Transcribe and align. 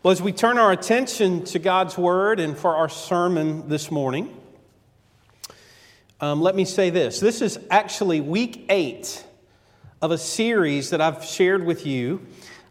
Well, 0.00 0.12
as 0.12 0.22
we 0.22 0.30
turn 0.30 0.58
our 0.58 0.70
attention 0.70 1.42
to 1.46 1.58
God's 1.58 1.98
Word 1.98 2.38
and 2.38 2.56
for 2.56 2.76
our 2.76 2.88
sermon 2.88 3.68
this 3.68 3.90
morning, 3.90 4.32
um, 6.20 6.40
let 6.40 6.54
me 6.54 6.64
say 6.64 6.90
this. 6.90 7.18
This 7.18 7.42
is 7.42 7.58
actually 7.68 8.20
week 8.20 8.66
eight 8.68 9.24
of 10.00 10.12
a 10.12 10.18
series 10.18 10.90
that 10.90 11.00
I've 11.00 11.24
shared 11.24 11.66
with 11.66 11.84
you 11.84 12.24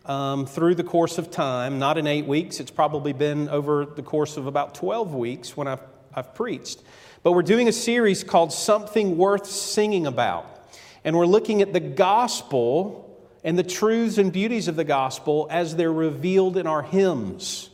um, 0.05 0.45
through 0.45 0.75
the 0.75 0.85
course 0.85 1.17
of 1.17 1.29
time. 1.29 1.79
Not 1.79 1.97
in 1.97 2.07
eight 2.07 2.25
weeks, 2.25 2.61
it's 2.61 2.71
probably 2.71 3.11
been 3.11 3.49
over 3.49 3.85
the 3.85 4.03
course 4.03 4.37
of 4.37 4.47
about 4.47 4.73
12 4.73 5.13
weeks 5.13 5.57
when 5.57 5.67
I've, 5.67 5.83
I've 6.15 6.33
preached. 6.33 6.81
But 7.23 7.33
we're 7.33 7.41
doing 7.41 7.67
a 7.67 7.73
series 7.73 8.23
called 8.23 8.53
Something 8.53 9.17
Worth 9.17 9.47
Singing 9.47 10.07
About. 10.07 10.65
And 11.03 11.17
we're 11.17 11.25
looking 11.25 11.61
at 11.61 11.73
the 11.73 11.81
gospel 11.81 13.06
and 13.43 13.57
the 13.57 13.63
truths 13.63 14.17
and 14.17 14.31
beauties 14.31 14.67
of 14.67 14.75
the 14.75 14.83
gospel 14.83 15.47
as 15.49 15.75
they're 15.75 15.91
revealed 15.91 16.57
in 16.57 16.67
our 16.67 16.83
hymns. 16.83 17.69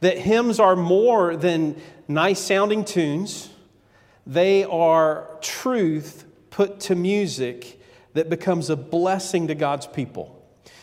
That 0.00 0.18
hymns 0.18 0.60
are 0.60 0.76
more 0.76 1.36
than 1.36 1.80
nice 2.06 2.40
sounding 2.40 2.84
tunes, 2.84 3.50
they 4.26 4.64
are 4.64 5.28
truth 5.40 6.24
put 6.50 6.80
to 6.80 6.94
music 6.94 7.80
that 8.14 8.28
becomes 8.28 8.70
a 8.70 8.76
blessing 8.76 9.48
to 9.48 9.54
God's 9.54 9.86
people. 9.86 10.34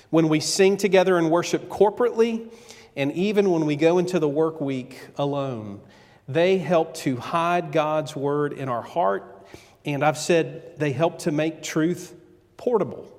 When 0.10 0.30
we 0.30 0.40
sing 0.40 0.78
together 0.78 1.18
and 1.18 1.30
worship 1.30 1.70
corporately, 1.70 2.52
and 2.96 3.12
even 3.14 3.52
when 3.52 3.66
we 3.66 3.76
go 3.76 3.98
into 3.98 4.20
the 4.20 4.30
work 4.30 4.62
week 4.62 5.00
alone, 5.18 5.82
they 6.28 6.58
help 6.58 6.96
to 6.96 7.18
hide 7.18 7.72
God's 7.72 8.16
word 8.16 8.54
in 8.54 8.70
our 8.70 8.82
heart. 8.82 9.46
And 9.84 10.04
I've 10.04 10.18
said 10.18 10.80
they 10.80 10.92
help 10.92 11.20
to 11.20 11.32
make 11.32 11.62
truth 11.62 12.14
portable 12.58 13.15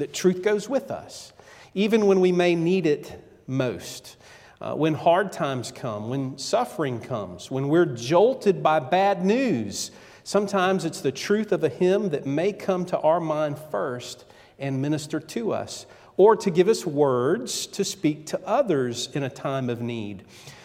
that 0.00 0.12
truth 0.12 0.42
goes 0.42 0.68
with 0.68 0.90
us, 0.90 1.32
even 1.72 2.06
when 2.06 2.20
we 2.20 2.32
may 2.32 2.54
need 2.54 2.86
it 2.86 3.22
most. 3.46 4.16
Uh, 4.60 4.74
when 4.74 4.92
hard 4.92 5.32
times 5.32 5.72
come, 5.72 6.10
when 6.10 6.36
suffering 6.36 7.00
comes, 7.00 7.50
when 7.50 7.68
we're 7.68 7.86
jolted 7.86 8.62
by 8.62 8.78
bad 8.78 9.24
news, 9.24 9.90
sometimes 10.22 10.84
it's 10.84 11.00
the 11.00 11.12
truth 11.12 11.50
of 11.52 11.64
a 11.64 11.68
hymn 11.68 12.10
that 12.10 12.26
may 12.26 12.52
come 12.52 12.84
to 12.84 12.98
our 12.98 13.20
mind 13.20 13.58
first 13.70 14.26
and 14.58 14.82
minister 14.82 15.18
to 15.18 15.52
us, 15.52 15.86
or 16.18 16.36
to 16.36 16.50
give 16.50 16.68
us 16.68 16.84
words 16.84 17.66
to 17.66 17.82
speak 17.82 18.26
to 18.26 18.40
others 18.46 19.08
in 19.14 19.22
a 19.22 19.30
time 19.30 19.70
of 19.70 19.80
need. 19.80 20.22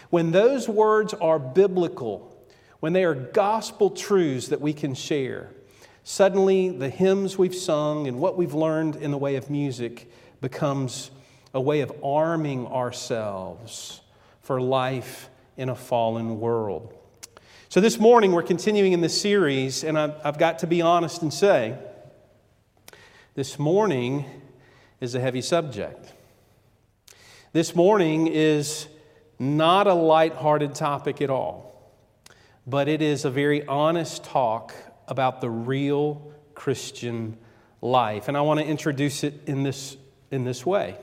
When 0.09 0.31
those 0.31 0.67
words 0.67 1.13
are 1.13 1.39
biblical, 1.39 2.35
when 2.81 2.91
they 2.91 3.05
are 3.05 3.15
gospel 3.15 3.89
truths 3.89 4.49
that 4.49 4.59
we 4.59 4.73
can 4.73 4.93
share, 4.93 5.51
Suddenly, 6.07 6.69
the 6.69 6.87
hymns 6.87 7.35
we've 7.35 7.55
sung 7.55 8.05
and 8.05 8.19
what 8.19 8.37
we've 8.37 8.53
learned 8.53 8.95
in 8.95 9.09
the 9.09 9.17
way 9.17 9.37
of 9.37 9.49
music 9.49 10.07
becomes 10.39 11.09
a 11.51 11.59
way 11.59 11.81
of 11.81 11.91
arming 12.03 12.67
ourselves 12.67 14.01
for 14.43 14.61
life 14.61 15.29
in 15.57 15.67
a 15.67 15.73
fallen 15.73 16.39
world. 16.39 16.93
So, 17.69 17.81
this 17.81 17.97
morning 17.97 18.33
we're 18.33 18.43
continuing 18.43 18.93
in 18.93 19.01
this 19.01 19.19
series, 19.19 19.83
and 19.83 19.97
I've, 19.97 20.13
I've 20.23 20.37
got 20.37 20.59
to 20.59 20.67
be 20.67 20.79
honest 20.79 21.23
and 21.23 21.33
say, 21.33 21.75
this 23.33 23.57
morning 23.57 24.25
is 25.01 25.15
a 25.15 25.19
heavy 25.19 25.41
subject. 25.41 26.13
This 27.51 27.75
morning 27.75 28.27
is 28.27 28.85
not 29.39 29.87
a 29.87 29.95
light-hearted 29.95 30.75
topic 30.75 31.19
at 31.19 31.31
all, 31.31 31.91
but 32.67 32.87
it 32.87 33.01
is 33.01 33.25
a 33.25 33.31
very 33.31 33.65
honest 33.65 34.23
talk 34.23 34.71
about 35.07 35.41
the 35.41 35.49
real 35.49 36.31
Christian 36.53 37.37
life. 37.81 38.27
And 38.27 38.37
I 38.37 38.41
want 38.41 38.59
to 38.59 38.65
introduce 38.65 39.23
it 39.23 39.41
in 39.45 39.63
this, 39.63 39.97
in 40.31 40.43
this 40.43 40.65
way. 40.65 40.97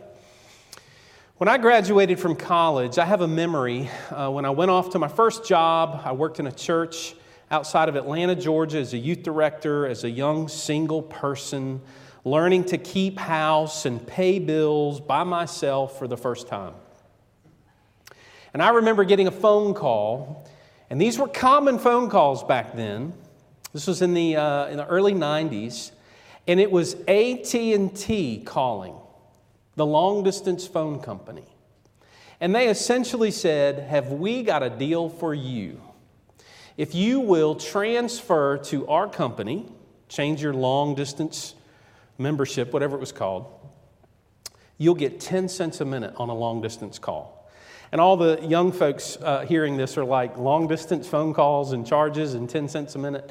When 1.38 1.48
I 1.48 1.58
graduated 1.58 2.20
from 2.20 2.36
college, 2.36 2.98
I 2.98 3.04
have 3.04 3.20
a 3.20 3.26
memory. 3.26 3.90
Uh, 4.10 4.30
when 4.30 4.44
I 4.44 4.50
went 4.50 4.70
off 4.70 4.90
to 4.90 4.98
my 4.98 5.08
first 5.08 5.44
job, 5.44 6.02
I 6.04 6.12
worked 6.12 6.38
in 6.38 6.46
a 6.46 6.52
church 6.52 7.14
outside 7.50 7.88
of 7.88 7.96
Atlanta, 7.96 8.34
Georgia, 8.34 8.78
as 8.78 8.94
a 8.94 8.98
youth 8.98 9.22
director, 9.22 9.86
as 9.86 10.04
a 10.04 10.10
young 10.10 10.48
single 10.48 11.02
person, 11.02 11.80
learning 12.24 12.64
to 12.66 12.78
keep 12.78 13.18
house 13.18 13.86
and 13.86 14.06
pay 14.06 14.38
bills 14.38 15.00
by 15.00 15.24
myself 15.24 15.98
for 15.98 16.06
the 16.06 16.16
first 16.16 16.46
time. 16.46 16.74
And 18.54 18.62
I 18.62 18.70
remember 18.70 19.04
getting 19.04 19.26
a 19.26 19.32
phone 19.32 19.74
call, 19.74 20.48
and 20.90 21.00
these 21.00 21.18
were 21.18 21.26
common 21.26 21.78
phone 21.78 22.08
calls 22.08 22.44
back 22.44 22.76
then. 22.76 23.14
This 23.72 23.86
was 23.86 24.02
in 24.02 24.14
the, 24.14 24.36
uh, 24.36 24.66
in 24.66 24.76
the 24.76 24.86
early 24.86 25.14
90s, 25.14 25.92
and 26.46 26.60
it 26.60 26.70
was 26.70 26.94
AT&T 27.08 28.42
calling, 28.44 28.94
the 29.76 29.86
long-distance 29.86 30.66
phone 30.66 31.00
company. 31.00 31.46
And 32.40 32.54
they 32.54 32.68
essentially 32.68 33.30
said, 33.30 33.78
have 33.88 34.10
we 34.10 34.42
got 34.42 34.62
a 34.62 34.70
deal 34.70 35.08
for 35.08 35.32
you? 35.32 35.80
If 36.76 36.94
you 36.94 37.20
will 37.20 37.54
transfer 37.54 38.58
to 38.64 38.86
our 38.88 39.08
company, 39.08 39.66
change 40.08 40.42
your 40.42 40.52
long-distance 40.52 41.54
membership, 42.18 42.72
whatever 42.72 42.96
it 42.96 43.00
was 43.00 43.12
called, 43.12 43.46
you'll 44.78 44.94
get 44.94 45.20
10 45.20 45.48
cents 45.48 45.80
a 45.80 45.84
minute 45.84 46.14
on 46.16 46.28
a 46.28 46.34
long-distance 46.34 46.98
call. 46.98 47.48
And 47.92 48.00
all 48.00 48.16
the 48.16 48.40
young 48.42 48.72
folks 48.72 49.18
uh, 49.20 49.44
hearing 49.46 49.76
this 49.76 49.98
are 49.98 50.04
like 50.04 50.38
long 50.38 50.66
distance 50.66 51.06
phone 51.06 51.34
calls 51.34 51.72
and 51.72 51.86
charges 51.86 52.34
and 52.34 52.48
10 52.48 52.68
cents 52.68 52.94
a 52.94 52.98
minute. 52.98 53.30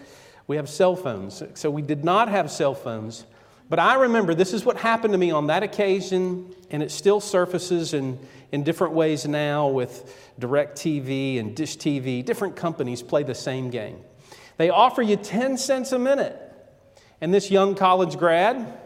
We 0.52 0.58
have 0.58 0.68
cell 0.68 0.98
phones. 0.98 1.42
So 1.54 1.72
we 1.72 1.82
did 1.82 2.04
not 2.04 2.28
have 2.28 2.52
cell 2.52 2.76
phones. 2.76 3.26
But 3.70 3.80
I 3.80 3.94
remember 3.94 4.36
this 4.36 4.52
is 4.52 4.66
what 4.66 4.76
happened 4.76 5.14
to 5.14 5.18
me 5.18 5.32
on 5.32 5.48
that 5.48 5.64
occasion, 5.64 6.54
and 6.70 6.84
it 6.84 6.92
still 6.92 7.22
surfaces 7.22 7.94
in, 7.94 8.20
in 8.52 8.64
different 8.64 8.92
ways 8.92 9.26
now 9.26 9.70
with 9.70 10.14
DirecTV 10.42 11.40
and 11.40 11.56
Dish 11.56 11.78
TV. 11.78 12.26
Different 12.26 12.58
companies 12.58 13.02
play 13.02 13.24
the 13.24 13.34
same 13.34 13.70
game. 13.70 14.02
They 14.58 14.70
offer 14.70 15.02
you 15.02 15.16
10 15.16 15.56
cents 15.56 15.94
a 15.94 16.00
minute. 16.00 16.38
And 17.22 17.34
this 17.34 17.50
young 17.50 17.74
college 17.74 18.18
grad 18.18 18.78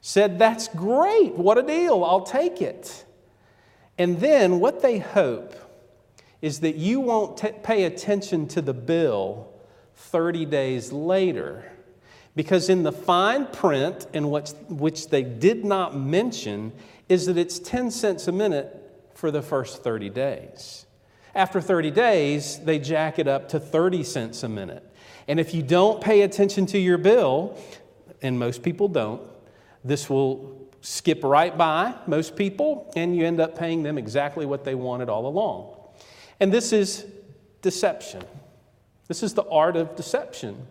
said, 0.00 0.38
That's 0.38 0.68
great. 0.68 1.34
What 1.34 1.58
a 1.58 1.62
deal. 1.64 2.02
I'll 2.02 2.22
take 2.22 2.62
it. 2.62 3.04
And 3.98 4.20
then 4.20 4.58
what 4.58 4.80
they 4.80 5.00
hope 5.00 5.54
is 6.40 6.60
that 6.60 6.76
you 6.76 7.00
won't 7.00 7.36
t- 7.36 7.52
pay 7.62 7.84
attention 7.84 8.48
to 8.48 8.62
the 8.62 8.72
bill 8.72 9.47
30 9.98 10.46
days 10.46 10.92
later. 10.92 11.70
Because 12.34 12.68
in 12.68 12.84
the 12.84 12.92
fine 12.92 13.46
print, 13.46 14.06
in 14.12 14.30
which, 14.30 14.50
which 14.68 15.08
they 15.08 15.22
did 15.22 15.64
not 15.64 15.96
mention, 15.96 16.72
is 17.08 17.26
that 17.26 17.36
it's 17.36 17.58
10 17.58 17.90
cents 17.90 18.28
a 18.28 18.32
minute 18.32 19.10
for 19.14 19.30
the 19.30 19.42
first 19.42 19.82
30 19.82 20.10
days. 20.10 20.86
After 21.34 21.60
30 21.60 21.90
days, 21.90 22.58
they 22.60 22.78
jack 22.78 23.18
it 23.18 23.26
up 23.26 23.48
to 23.50 23.60
30 23.60 24.04
cents 24.04 24.42
a 24.44 24.48
minute. 24.48 24.84
And 25.26 25.38
if 25.40 25.52
you 25.52 25.62
don't 25.62 26.00
pay 26.00 26.22
attention 26.22 26.66
to 26.66 26.78
your 26.78 26.98
bill, 26.98 27.58
and 28.22 28.38
most 28.38 28.62
people 28.62 28.88
don't, 28.88 29.20
this 29.84 30.08
will 30.08 30.68
skip 30.80 31.22
right 31.24 31.56
by 31.56 31.94
most 32.06 32.36
people, 32.36 32.90
and 32.94 33.16
you 33.16 33.26
end 33.26 33.40
up 33.40 33.58
paying 33.58 33.82
them 33.82 33.98
exactly 33.98 34.46
what 34.46 34.64
they 34.64 34.74
wanted 34.74 35.08
all 35.08 35.26
along. 35.26 35.74
And 36.40 36.52
this 36.52 36.72
is 36.72 37.04
deception. 37.62 38.22
This 39.08 39.22
is 39.22 39.34
the 39.34 39.44
art 39.48 39.76
of 39.76 39.96
deception. 39.96 40.66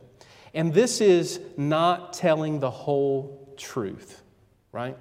And 0.54 0.74
this 0.74 1.02
is 1.02 1.40
not 1.58 2.14
telling 2.14 2.60
the 2.60 2.72
whole 2.72 3.54
truth, 3.58 4.22
right? 4.72 4.98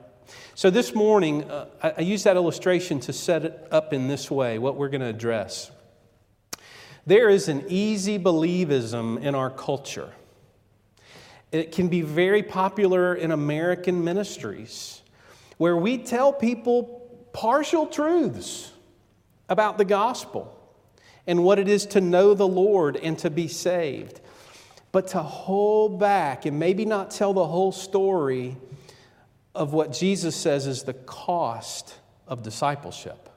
So 0.54 0.70
this 0.70 0.94
morning, 0.94 1.44
uh, 1.44 1.68
I, 1.82 1.94
I 1.98 2.00
use 2.00 2.24
that 2.24 2.36
illustration 2.36 2.98
to 3.00 3.12
set 3.12 3.44
it 3.44 3.68
up 3.70 3.92
in 3.92 4.08
this 4.08 4.30
way, 4.30 4.58
what 4.58 4.76
we're 4.76 4.88
going 4.88 5.02
to 5.02 5.06
address. 5.06 5.70
There 7.06 7.28
is 7.28 7.48
an 7.48 7.64
easy 7.68 8.18
believism 8.18 9.22
in 9.22 9.34
our 9.34 9.50
culture. 9.50 10.12
It 11.52 11.70
can 11.70 11.88
be 11.88 12.00
very 12.00 12.42
popular 12.42 13.14
in 13.14 13.30
American 13.30 14.02
ministries 14.02 15.02
where 15.58 15.76
we 15.76 15.98
tell 15.98 16.32
people 16.32 17.28
partial 17.32 17.86
truths 17.86 18.72
about 19.48 19.78
the 19.78 19.84
gospel 19.84 20.55
and 21.26 21.42
what 21.42 21.58
it 21.58 21.68
is 21.68 21.86
to 21.86 22.00
know 22.00 22.34
the 22.34 22.46
Lord 22.46 22.96
and 22.96 23.18
to 23.18 23.30
be 23.30 23.48
saved. 23.48 24.20
But 24.92 25.08
to 25.08 25.22
hold 25.22 25.98
back 25.98 26.46
and 26.46 26.58
maybe 26.58 26.84
not 26.84 27.10
tell 27.10 27.34
the 27.34 27.46
whole 27.46 27.72
story 27.72 28.56
of 29.54 29.72
what 29.72 29.92
Jesus 29.92 30.36
says 30.36 30.66
is 30.66 30.84
the 30.84 30.94
cost 30.94 31.94
of 32.26 32.42
discipleship. 32.42 33.28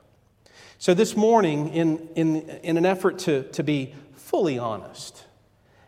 So, 0.77 0.94
this 0.94 1.18
morning, 1.18 1.69
in, 1.69 2.09
in, 2.15 2.50
in 2.63 2.77
an 2.77 2.86
effort 2.86 3.19
to, 3.19 3.44
to 3.51 3.63
be 3.63 3.94
fully 4.13 4.57
honest, 4.57 5.25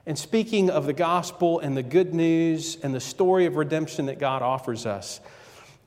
and 0.05 0.17
speaking 0.17 0.69
of 0.69 0.85
the 0.85 0.93
gospel 0.93 1.59
and 1.59 1.77
the 1.77 1.83
good 1.83 2.13
news 2.13 2.77
and 2.81 2.93
the 2.93 2.99
story 2.99 3.45
of 3.45 3.55
redemption 3.55 4.07
that 4.07 4.19
God 4.19 4.41
offers 4.41 4.85
us, 4.85 5.21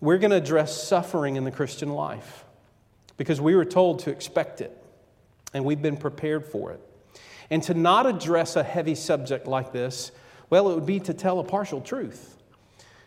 we're 0.01 0.19
going 0.19 0.31
to 0.31 0.37
address 0.37 0.83
suffering 0.83 1.37
in 1.37 1.45
the 1.45 1.51
Christian 1.51 1.91
life 1.91 2.45
because 3.17 3.41
we 3.41 3.55
were 3.55 3.65
told 3.65 4.01
to 4.01 4.11
expect 4.11 4.61
it 4.61 4.84
and 5.55 5.65
we've 5.65 5.81
been 5.81 5.97
prepared 5.97 6.45
for 6.45 6.73
it. 6.73 6.81
And 7.51 7.63
to 7.65 7.75
not 7.75 8.07
address 8.07 8.57
a 8.57 8.63
heavy 8.63 8.95
subject 8.95 9.47
like 9.47 9.73
this, 9.73 10.13
well, 10.51 10.71
it 10.71 10.75
would 10.75 10.87
be 10.87 11.01
to 11.01 11.15
tell 11.15 11.39
a 11.39 11.45
partial 11.45 11.81
truth. 11.81 12.37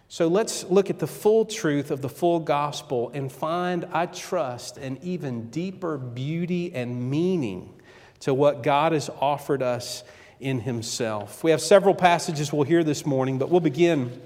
So 0.10 0.28
let's 0.28 0.64
look 0.64 0.90
at 0.90 1.00
the 1.00 1.08
full 1.08 1.44
truth 1.46 1.92
of 1.92 2.02
the 2.02 2.10
full 2.10 2.40
gospel 2.40 3.12
and 3.14 3.30
find, 3.30 3.86
I 3.92 4.06
trust, 4.06 4.78
an 4.78 5.00
even 5.02 5.50
deeper 5.50 5.98
beauty 5.98 6.74
and 6.74 7.10
meaning 7.10 7.74
to 8.22 8.34
what 8.34 8.64
God 8.64 8.94
has 8.94 9.10
offered 9.20 9.62
us 9.62 10.04
in 10.40 10.62
Himself. 10.62 11.44
We 11.44 11.52
have 11.52 11.62
several 11.62 11.94
passages 11.94 12.54
we'll 12.54 12.64
hear 12.64 12.86
this 12.86 13.06
morning, 13.06 13.38
but 13.38 13.50
we'll 13.50 13.60
begin. 13.60 14.22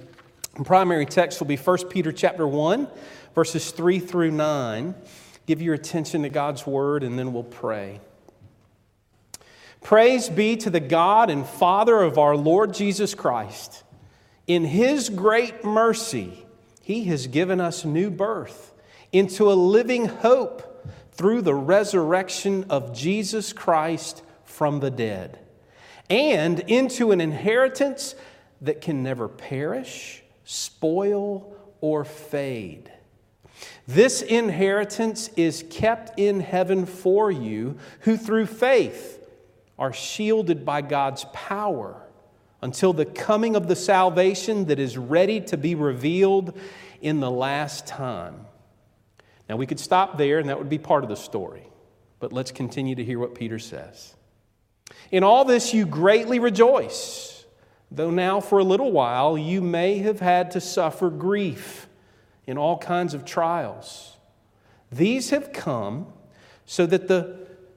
The 0.55 0.63
primary 0.63 1.05
text 1.05 1.39
will 1.39 1.47
be 1.47 1.57
1 1.57 1.89
Peter 1.89 2.11
chapter 2.11 2.47
1, 2.47 2.87
verses 3.33 3.71
3 3.71 3.99
through 3.99 4.31
9. 4.31 4.93
Give 5.47 5.61
your 5.61 5.73
attention 5.73 6.21
to 6.21 6.29
God's 6.29 6.67
word, 6.67 7.03
and 7.03 7.17
then 7.17 7.33
we'll 7.33 7.43
pray. 7.43 7.99
Praise 9.81 10.29
be 10.29 10.55
to 10.57 10.69
the 10.69 10.79
God 10.79 11.29
and 11.29 11.45
Father 11.45 12.01
of 12.01 12.17
our 12.17 12.37
Lord 12.37 12.73
Jesus 12.73 13.15
Christ. 13.15 13.83
In 14.47 14.63
His 14.63 15.09
great 15.09 15.63
mercy, 15.63 16.45
He 16.81 17.05
has 17.05 17.27
given 17.27 17.59
us 17.59 17.83
new 17.83 18.09
birth 18.09 18.73
into 19.11 19.51
a 19.51 19.53
living 19.53 20.05
hope 20.05 20.87
through 21.11 21.41
the 21.41 21.55
resurrection 21.55 22.65
of 22.69 22.93
Jesus 22.93 23.53
Christ 23.53 24.23
from 24.45 24.79
the 24.79 24.91
dead, 24.91 25.39
and 26.09 26.59
into 26.61 27.11
an 27.11 27.19
inheritance 27.19 28.15
that 28.61 28.81
can 28.81 29.01
never 29.01 29.27
perish, 29.27 30.23
spoil, 30.43 31.55
or 31.81 32.05
fade. 32.05 32.91
This 33.87 34.21
inheritance 34.21 35.29
is 35.35 35.65
kept 35.69 36.17
in 36.19 36.39
heaven 36.39 36.85
for 36.85 37.31
you, 37.31 37.77
who 38.01 38.15
through 38.15 38.45
faith 38.45 39.20
are 39.77 39.93
shielded 39.93 40.65
by 40.65 40.81
God's 40.81 41.25
power 41.33 42.01
until 42.61 42.93
the 42.93 43.05
coming 43.05 43.55
of 43.55 43.67
the 43.67 43.75
salvation 43.75 44.65
that 44.65 44.79
is 44.79 44.97
ready 44.97 45.41
to 45.41 45.57
be 45.57 45.75
revealed 45.75 46.57
in 47.01 47.19
the 47.19 47.31
last 47.31 47.87
time. 47.87 48.45
Now, 49.49 49.55
we 49.55 49.65
could 49.65 49.79
stop 49.79 50.17
there, 50.17 50.39
and 50.39 50.49
that 50.49 50.57
would 50.57 50.69
be 50.69 50.77
part 50.77 51.03
of 51.03 51.09
the 51.09 51.15
story, 51.15 51.67
but 52.19 52.31
let's 52.31 52.51
continue 52.51 52.95
to 52.95 53.03
hear 53.03 53.19
what 53.19 53.35
Peter 53.35 53.59
says. 53.59 54.15
In 55.11 55.23
all 55.23 55.43
this, 55.43 55.73
you 55.73 55.85
greatly 55.85 56.39
rejoice, 56.39 57.43
though 57.89 58.11
now 58.11 58.39
for 58.39 58.59
a 58.59 58.63
little 58.63 58.91
while 58.91 59.37
you 59.37 59.61
may 59.61 59.97
have 59.99 60.19
had 60.19 60.51
to 60.51 60.61
suffer 60.61 61.09
grief 61.09 61.87
in 62.45 62.57
all 62.57 62.77
kinds 62.77 63.13
of 63.13 63.25
trials. 63.25 64.15
These 64.91 65.31
have 65.31 65.51
come 65.51 66.07
so 66.65 66.85
that 66.85 67.07
the 67.07 67.47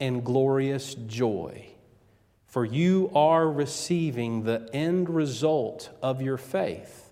and 0.00 0.24
glorious 0.24 0.94
joy. 0.94 1.66
For 2.46 2.64
you 2.64 3.10
are 3.14 3.50
receiving 3.50 4.44
the 4.44 4.68
end 4.72 5.10
result 5.10 5.90
of 6.02 6.22
your 6.22 6.38
faith, 6.38 7.10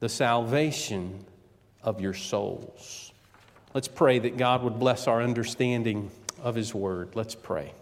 the 0.00 0.08
salvation 0.08 1.24
of 1.82 2.00
your 2.00 2.14
souls. 2.14 3.12
Let's 3.74 3.88
pray 3.88 4.18
that 4.18 4.38
God 4.38 4.62
would 4.62 4.78
bless 4.78 5.06
our 5.06 5.20
understanding 5.20 6.10
of 6.42 6.54
His 6.54 6.74
Word. 6.74 7.10
Let's 7.14 7.34
pray. 7.34 7.72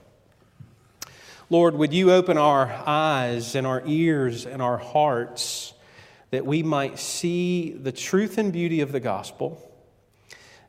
Lord, 1.51 1.75
would 1.75 1.93
you 1.93 2.11
open 2.11 2.39
our 2.39 2.73
eyes 2.87 3.55
and 3.55 3.67
our 3.67 3.83
ears 3.87 4.47
and 4.47 4.61
our 4.61 4.79
hearts 4.79 5.75
that 6.31 6.45
we 6.45 6.63
might 6.65 6.99
see 6.99 7.71
the 7.71 7.93
truth 7.93 8.39
and 8.39 8.53
beauty 8.53 8.81
of 8.81 8.91
the 8.91 8.99
gospel, 8.99 9.71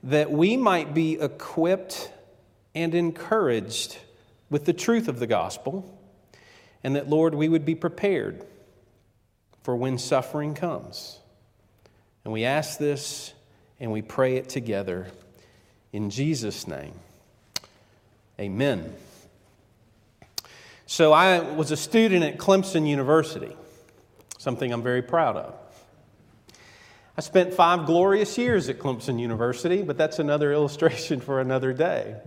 that 0.03 0.30
we 0.30 0.57
might 0.57 0.94
be 0.94 1.19
equipped 1.19 2.12
and 2.75 2.94
encouraged 2.94 3.98
with 4.50 4.66
the 4.66 4.74
truth 4.74 5.07
of 5.07 5.19
the 5.19 5.27
gospel, 5.27 5.98
and 6.83 6.95
that, 6.95 7.10
Lord, 7.10 7.33
we 7.33 7.50
would 7.50 7.66
be 7.66 7.74
prepared 7.74 8.45
for 9.63 9.75
when 9.75 9.98
suffering 9.98 10.54
comes. 10.54 11.18
And 12.24 12.31
we 12.31 12.44
ask 12.44 12.77
this 12.77 13.33
and 13.80 13.92
we 13.92 14.01
pray 14.01 14.36
it 14.36 14.50
together 14.50 15.07
in 15.92 16.10
Jesus' 16.10 16.68
name. 16.68 16.94
Amen. 18.39 18.94
So, 20.86 21.13
I 21.13 21.39
was 21.39 21.72
a 21.72 21.77
student 21.77 22.24
at 22.24 22.38
Clemson 22.38 22.88
University, 22.88 23.56
something 24.38 24.72
I'm 24.72 24.83
very 24.83 25.01
proud 25.01 25.36
of. 25.38 25.56
I 27.18 27.22
spent 27.22 27.54
five 27.54 27.86
glorious 27.86 28.38
years 28.38 28.69
at 28.69 28.77
Clemson 28.77 29.19
University, 29.19 29.81
but 29.81 29.98
that's 29.98 30.19
another 30.19 30.51
illustration 30.54 31.22
for 31.22 31.39
another 31.39 31.74
day. 31.74 32.18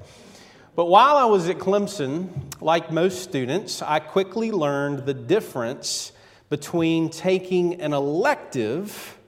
But 0.79 0.85
while 0.85 1.17
I 1.17 1.25
was 1.25 1.49
at 1.49 1.59
Clemson, 1.59 2.29
like 2.61 2.93
most 2.93 3.25
students, 3.25 3.83
I 3.83 3.99
quickly 3.99 4.53
learned 4.53 5.07
the 5.07 5.13
difference 5.13 6.13
between 6.51 7.11
taking 7.11 7.81
an 7.81 7.93
elective 7.93 9.19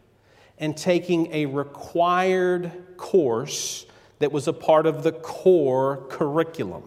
and 0.59 0.77
taking 0.77 1.35
a 1.35 1.47
required 1.47 2.71
course 2.97 3.85
that 4.21 4.31
was 4.31 4.47
a 4.47 4.53
part 4.53 4.87
of 4.87 5.03
the 5.03 5.11
core 5.11 6.07
curriculum. 6.09 6.85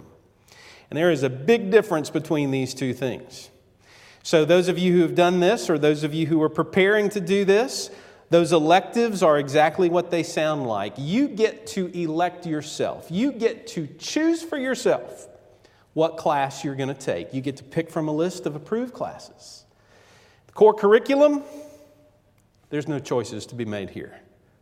And 0.89 0.97
there 0.97 1.11
is 1.11 1.23
a 1.23 1.29
big 1.29 1.69
difference 1.69 2.09
between 2.09 2.49
these 2.51 2.73
two 2.73 2.93
things. 2.93 3.49
So, 4.23 4.45
those 4.45 4.69
of 4.69 4.79
you 4.79 4.93
who 4.93 5.01
have 5.01 5.13
done 5.13 5.41
this, 5.41 5.69
or 5.69 5.77
those 5.77 6.05
of 6.05 6.13
you 6.13 6.27
who 6.27 6.41
are 6.41 6.47
preparing 6.47 7.09
to 7.09 7.19
do 7.19 7.43
this, 7.43 7.89
those 8.33 8.51
electives 8.51 9.21
are 9.21 9.37
exactly 9.37 9.89
what 9.89 10.09
they 10.09 10.23
sound 10.23 10.65
like. 10.65 10.95
You 10.97 11.27
get 11.27 11.67
to 11.67 11.95
elect 11.95 12.47
yourself, 12.47 13.05
you 13.11 13.31
get 13.31 13.67
to 13.67 13.85
choose 13.99 14.41
for 14.41 14.57
yourself 14.57 15.27
what 15.93 16.17
class 16.17 16.63
you're 16.63 16.73
going 16.73 16.89
to 16.89 16.95
take. 16.95 17.31
You 17.31 17.41
get 17.41 17.57
to 17.57 17.63
pick 17.63 17.91
from 17.91 18.07
a 18.07 18.11
list 18.11 18.47
of 18.47 18.55
approved 18.55 18.91
classes. 18.91 19.65
The 20.47 20.53
core 20.53 20.73
curriculum, 20.73 21.43
there's 22.71 22.87
no 22.87 22.97
choices 22.97 23.45
to 23.45 23.55
be 23.55 23.65
made 23.65 23.91
here. 23.91 24.19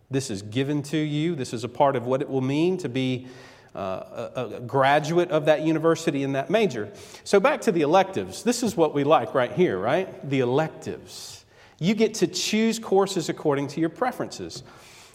This 0.09 0.29
is 0.29 0.41
given 0.41 0.83
to 0.83 0.97
you. 0.97 1.33
This 1.33 1.53
is 1.53 1.63
a 1.63 1.69
part 1.69 1.95
of 1.95 2.05
what 2.05 2.21
it 2.21 2.29
will 2.29 2.41
mean 2.41 2.77
to 2.79 2.89
be 2.89 3.29
uh, 3.73 4.31
a, 4.35 4.55
a, 4.57 4.59
graduate 4.59 5.31
of 5.31 5.45
that 5.45 5.61
university 5.61 6.23
in 6.23 6.33
that 6.33 6.49
major. 6.49 6.91
So, 7.23 7.39
back 7.39 7.61
to 7.61 7.71
the 7.71 7.83
electives. 7.83 8.43
This 8.43 8.63
is 8.63 8.75
what 8.75 8.93
we 8.93 9.05
like 9.05 9.33
right 9.33 9.53
here, 9.53 9.79
right? 9.79 10.29
The 10.29 10.41
electives. 10.41 11.40
You 11.81 11.95
get 11.95 12.13
to 12.15 12.27
choose 12.27 12.77
courses 12.77 13.27
according 13.27 13.69
to 13.69 13.79
your 13.79 13.89
preferences. 13.89 14.61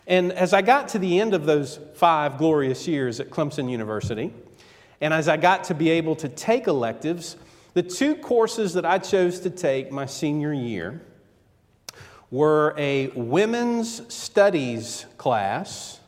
And 0.09 0.33
as 0.33 0.53
I 0.53 0.63
got 0.63 0.89
to 0.89 0.99
the 0.99 1.21
end 1.21 1.33
of 1.33 1.47
those 1.47 1.79
five 1.95 2.39
glorious 2.39 2.89
years 2.89 3.21
at 3.21 3.31
Clemson 3.31 3.71
University, 3.71 4.35
and 5.01 5.15
as 5.15 5.29
I 5.29 5.37
got 5.37 5.63
to 5.65 5.75
be 5.75 5.91
able 5.91 6.17
to 6.17 6.29
take 6.29 6.67
electives, 6.67 7.37
the 7.75 7.85
two 7.85 8.17
courses 8.17 8.73
that 8.73 8.85
I 8.85 8.99
chose 8.99 9.39
to 9.41 9.51
take 9.51 9.93
my 9.93 10.07
senior 10.07 10.53
year 10.53 11.01
were 12.33 12.75
a 12.77 13.13
women's 13.15 14.13
studies 14.13 15.07
class 15.19 16.01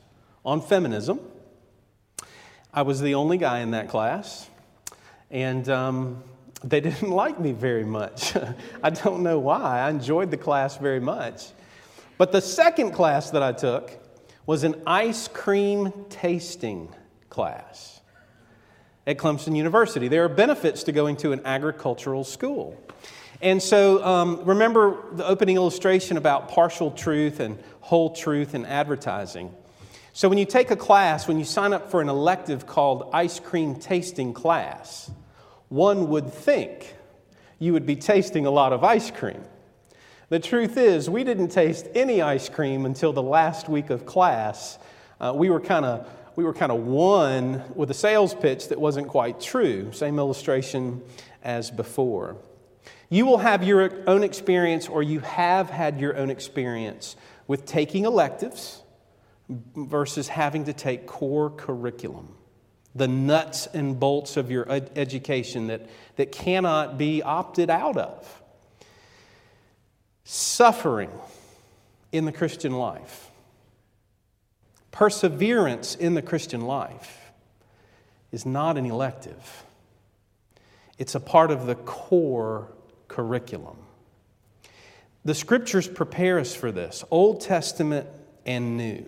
on 0.44 0.60
feminism. 0.60 1.20
I 2.74 2.82
was 2.82 3.00
the 3.00 3.14
only 3.14 3.38
guy 3.38 3.60
in 3.60 3.70
that 3.70 3.88
class, 3.88 4.50
and 5.30 5.68
um, 5.68 6.24
they 6.64 6.80
didn't 6.82 7.10
like 7.10 7.38
me 7.40 7.52
very 7.52 7.84
much. 7.84 8.34
I 8.82 8.90
don't 8.90 9.22
know 9.22 9.38
why. 9.38 9.80
I 9.80 9.90
enjoyed 9.90 10.30
the 10.30 10.36
class 10.36 10.76
very 10.76 11.00
much. 11.00 11.46
But 12.16 12.32
the 12.32 12.40
second 12.40 12.92
class 12.92 13.30
that 13.30 13.42
I 13.42 13.52
took 13.52 13.92
was 14.44 14.64
an 14.64 14.82
ice 14.86 15.28
cream 15.28 15.92
tasting 16.08 16.88
class 17.28 18.00
at 19.06 19.18
Clemson 19.18 19.56
University. 19.56 20.08
There 20.08 20.24
are 20.24 20.28
benefits 20.28 20.82
to 20.84 20.92
going 20.92 21.16
to 21.18 21.32
an 21.32 21.42
agricultural 21.44 22.24
school. 22.24 22.76
And 23.40 23.62
so, 23.62 24.04
um, 24.04 24.42
remember 24.44 25.04
the 25.12 25.24
opening 25.24 25.56
illustration 25.56 26.16
about 26.16 26.48
partial 26.48 26.90
truth 26.90 27.38
and 27.38 27.62
whole 27.80 28.10
truth 28.10 28.54
in 28.54 28.66
advertising. 28.66 29.54
So, 30.12 30.28
when 30.28 30.38
you 30.38 30.44
take 30.44 30.72
a 30.72 30.76
class, 30.76 31.28
when 31.28 31.38
you 31.38 31.44
sign 31.44 31.72
up 31.72 31.90
for 31.90 32.00
an 32.00 32.08
elective 32.08 32.66
called 32.66 33.10
ice 33.12 33.38
cream 33.38 33.76
tasting 33.76 34.32
class, 34.32 35.08
one 35.68 36.08
would 36.08 36.32
think 36.32 36.94
you 37.58 37.72
would 37.72 37.86
be 37.86 37.96
tasting 37.96 38.46
a 38.46 38.50
lot 38.50 38.72
of 38.72 38.84
ice 38.84 39.10
cream. 39.10 39.42
The 40.28 40.38
truth 40.38 40.76
is, 40.76 41.08
we 41.08 41.24
didn't 41.24 41.48
taste 41.48 41.88
any 41.94 42.20
ice 42.20 42.48
cream 42.48 42.84
until 42.84 43.12
the 43.12 43.22
last 43.22 43.68
week 43.68 43.90
of 43.90 44.04
class. 44.04 44.78
Uh, 45.20 45.32
we 45.34 45.50
were 45.50 45.60
kind 45.60 45.84
of 45.84 46.08
we 46.36 46.44
were 46.44 46.54
kind 46.54 46.70
of 46.70 46.84
won 46.86 47.64
with 47.74 47.90
a 47.90 47.94
sales 47.94 48.32
pitch 48.32 48.68
that 48.68 48.80
wasn't 48.80 49.08
quite 49.08 49.40
true. 49.40 49.90
Same 49.90 50.20
illustration 50.20 51.02
as 51.42 51.68
before. 51.68 52.36
You 53.10 53.26
will 53.26 53.38
have 53.38 53.64
your 53.64 54.08
own 54.08 54.22
experience, 54.22 54.86
or 54.86 55.02
you 55.02 55.18
have 55.20 55.68
had 55.68 55.98
your 55.98 56.16
own 56.16 56.30
experience 56.30 57.16
with 57.48 57.64
taking 57.64 58.04
electives 58.04 58.82
versus 59.48 60.28
having 60.28 60.66
to 60.66 60.72
take 60.72 61.06
core 61.06 61.50
curriculum, 61.50 62.34
the 62.98 63.08
nuts 63.08 63.66
and 63.72 63.98
bolts 63.98 64.36
of 64.36 64.50
your 64.50 64.70
ed- 64.70 64.90
education 64.96 65.68
that, 65.68 65.88
that 66.16 66.32
cannot 66.32 66.98
be 66.98 67.22
opted 67.22 67.70
out 67.70 67.96
of. 67.96 68.42
Suffering 70.24 71.10
in 72.12 72.24
the 72.24 72.32
Christian 72.32 72.72
life, 72.72 73.30
perseverance 74.90 75.94
in 75.94 76.14
the 76.14 76.22
Christian 76.22 76.62
life 76.62 77.32
is 78.32 78.44
not 78.44 78.76
an 78.76 78.84
elective, 78.84 79.64
it's 80.98 81.14
a 81.14 81.20
part 81.20 81.50
of 81.50 81.66
the 81.66 81.76
core 81.76 82.68
curriculum. 83.06 83.76
The 85.24 85.34
scriptures 85.34 85.86
prepare 85.86 86.38
us 86.38 86.54
for 86.54 86.72
this, 86.72 87.04
Old 87.10 87.40
Testament 87.40 88.06
and 88.46 88.76
New. 88.76 89.04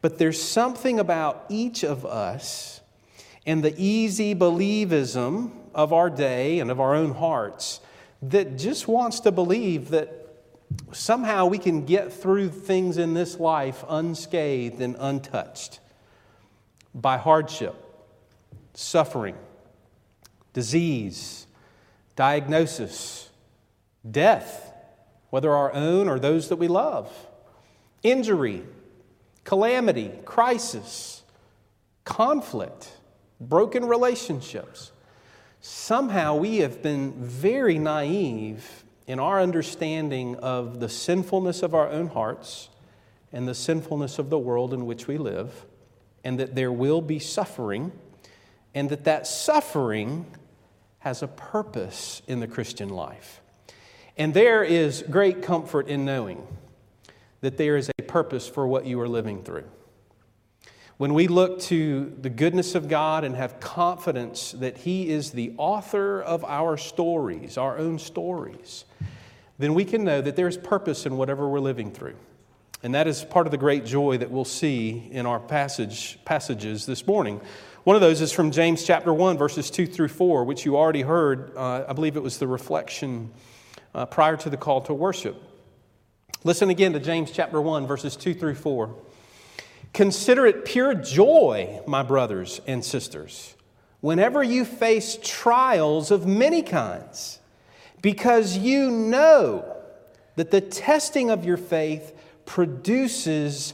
But 0.00 0.18
there's 0.18 0.40
something 0.40 1.00
about 1.00 1.46
each 1.48 1.82
of 1.82 2.04
us 2.04 2.80
and 3.46 3.62
the 3.62 3.74
easy 3.80 4.34
believism 4.34 5.52
of 5.74 5.92
our 5.92 6.10
day 6.10 6.58
and 6.58 6.70
of 6.70 6.80
our 6.80 6.94
own 6.94 7.14
hearts 7.14 7.80
that 8.22 8.58
just 8.58 8.88
wants 8.88 9.20
to 9.20 9.30
believe 9.30 9.90
that 9.90 10.26
somehow 10.92 11.46
we 11.46 11.58
can 11.58 11.84
get 11.84 12.12
through 12.12 12.48
things 12.48 12.98
in 12.98 13.14
this 13.14 13.38
life 13.38 13.84
unscathed 13.88 14.80
and 14.80 14.96
untouched 14.98 15.78
by 16.94 17.16
hardship, 17.16 17.74
suffering, 18.74 19.36
disease, 20.52 21.46
diagnosis, 22.16 23.28
death, 24.10 24.72
whether 25.30 25.52
our 25.52 25.72
own 25.72 26.08
or 26.08 26.18
those 26.18 26.48
that 26.48 26.56
we 26.56 26.66
love, 26.66 27.12
injury, 28.02 28.64
calamity, 29.44 30.10
crisis, 30.24 31.22
conflict, 32.04 32.95
broken 33.40 33.84
relationships. 33.84 34.92
Somehow 35.60 36.36
we 36.36 36.58
have 36.58 36.82
been 36.82 37.12
very 37.14 37.78
naive 37.78 38.84
in 39.06 39.18
our 39.18 39.40
understanding 39.40 40.36
of 40.36 40.80
the 40.80 40.88
sinfulness 40.88 41.62
of 41.62 41.74
our 41.74 41.88
own 41.88 42.08
hearts 42.08 42.68
and 43.32 43.46
the 43.46 43.54
sinfulness 43.54 44.18
of 44.18 44.30
the 44.30 44.38
world 44.38 44.72
in 44.72 44.86
which 44.86 45.06
we 45.06 45.18
live, 45.18 45.66
and 46.24 46.38
that 46.40 46.54
there 46.54 46.72
will 46.72 47.00
be 47.00 47.18
suffering, 47.18 47.92
and 48.74 48.88
that 48.90 49.04
that 49.04 49.26
suffering 49.26 50.26
has 51.00 51.22
a 51.22 51.28
purpose 51.28 52.22
in 52.26 52.40
the 52.40 52.46
Christian 52.46 52.88
life. 52.88 53.40
And 54.16 54.32
there 54.32 54.64
is 54.64 55.04
great 55.10 55.42
comfort 55.42 55.88
in 55.88 56.04
knowing 56.04 56.46
that 57.42 57.58
there 57.58 57.76
is 57.76 57.90
a 57.98 58.02
purpose 58.02 58.48
for 58.48 58.66
what 58.66 58.86
you 58.86 59.00
are 59.00 59.08
living 59.08 59.42
through. 59.42 59.68
When 60.98 61.12
we 61.12 61.28
look 61.28 61.60
to 61.62 62.16
the 62.22 62.30
goodness 62.30 62.74
of 62.74 62.88
God 62.88 63.22
and 63.22 63.36
have 63.36 63.60
confidence 63.60 64.52
that 64.52 64.78
He 64.78 65.10
is 65.10 65.32
the 65.32 65.52
author 65.58 66.22
of 66.22 66.42
our 66.44 66.78
stories, 66.78 67.58
our 67.58 67.76
own 67.76 67.98
stories, 67.98 68.86
then 69.58 69.74
we 69.74 69.84
can 69.84 70.04
know 70.04 70.22
that 70.22 70.36
there's 70.36 70.56
purpose 70.56 71.04
in 71.04 71.18
whatever 71.18 71.46
we're 71.50 71.60
living 71.60 71.90
through. 71.90 72.16
And 72.82 72.94
that 72.94 73.06
is 73.06 73.24
part 73.24 73.46
of 73.46 73.50
the 73.50 73.58
great 73.58 73.84
joy 73.84 74.16
that 74.16 74.30
we'll 74.30 74.46
see 74.46 75.08
in 75.10 75.26
our 75.26 75.38
passage, 75.38 76.18
passages 76.24 76.86
this 76.86 77.06
morning. 77.06 77.42
One 77.84 77.94
of 77.94 78.00
those 78.00 78.22
is 78.22 78.32
from 78.32 78.50
James 78.50 78.82
chapter 78.82 79.12
1, 79.12 79.36
verses 79.36 79.70
2 79.70 79.86
through 79.86 80.08
4, 80.08 80.44
which 80.44 80.64
you 80.64 80.78
already 80.78 81.02
heard. 81.02 81.54
Uh, 81.56 81.84
I 81.86 81.92
believe 81.92 82.16
it 82.16 82.22
was 82.22 82.38
the 82.38 82.46
reflection 82.46 83.32
uh, 83.94 84.06
prior 84.06 84.38
to 84.38 84.48
the 84.48 84.56
call 84.56 84.80
to 84.82 84.94
worship. 84.94 85.42
Listen 86.42 86.70
again 86.70 86.94
to 86.94 87.00
James 87.00 87.30
chapter 87.30 87.60
1, 87.60 87.86
verses 87.86 88.16
2 88.16 88.32
through 88.32 88.54
4. 88.54 88.94
Consider 89.96 90.44
it 90.44 90.66
pure 90.66 90.92
joy, 90.92 91.80
my 91.86 92.02
brothers 92.02 92.60
and 92.66 92.84
sisters, 92.84 93.54
whenever 94.02 94.42
you 94.42 94.66
face 94.66 95.18
trials 95.22 96.10
of 96.10 96.26
many 96.26 96.60
kinds, 96.60 97.38
because 98.02 98.58
you 98.58 98.90
know 98.90 99.74
that 100.34 100.50
the 100.50 100.60
testing 100.60 101.30
of 101.30 101.46
your 101.46 101.56
faith 101.56 102.12
produces 102.44 103.72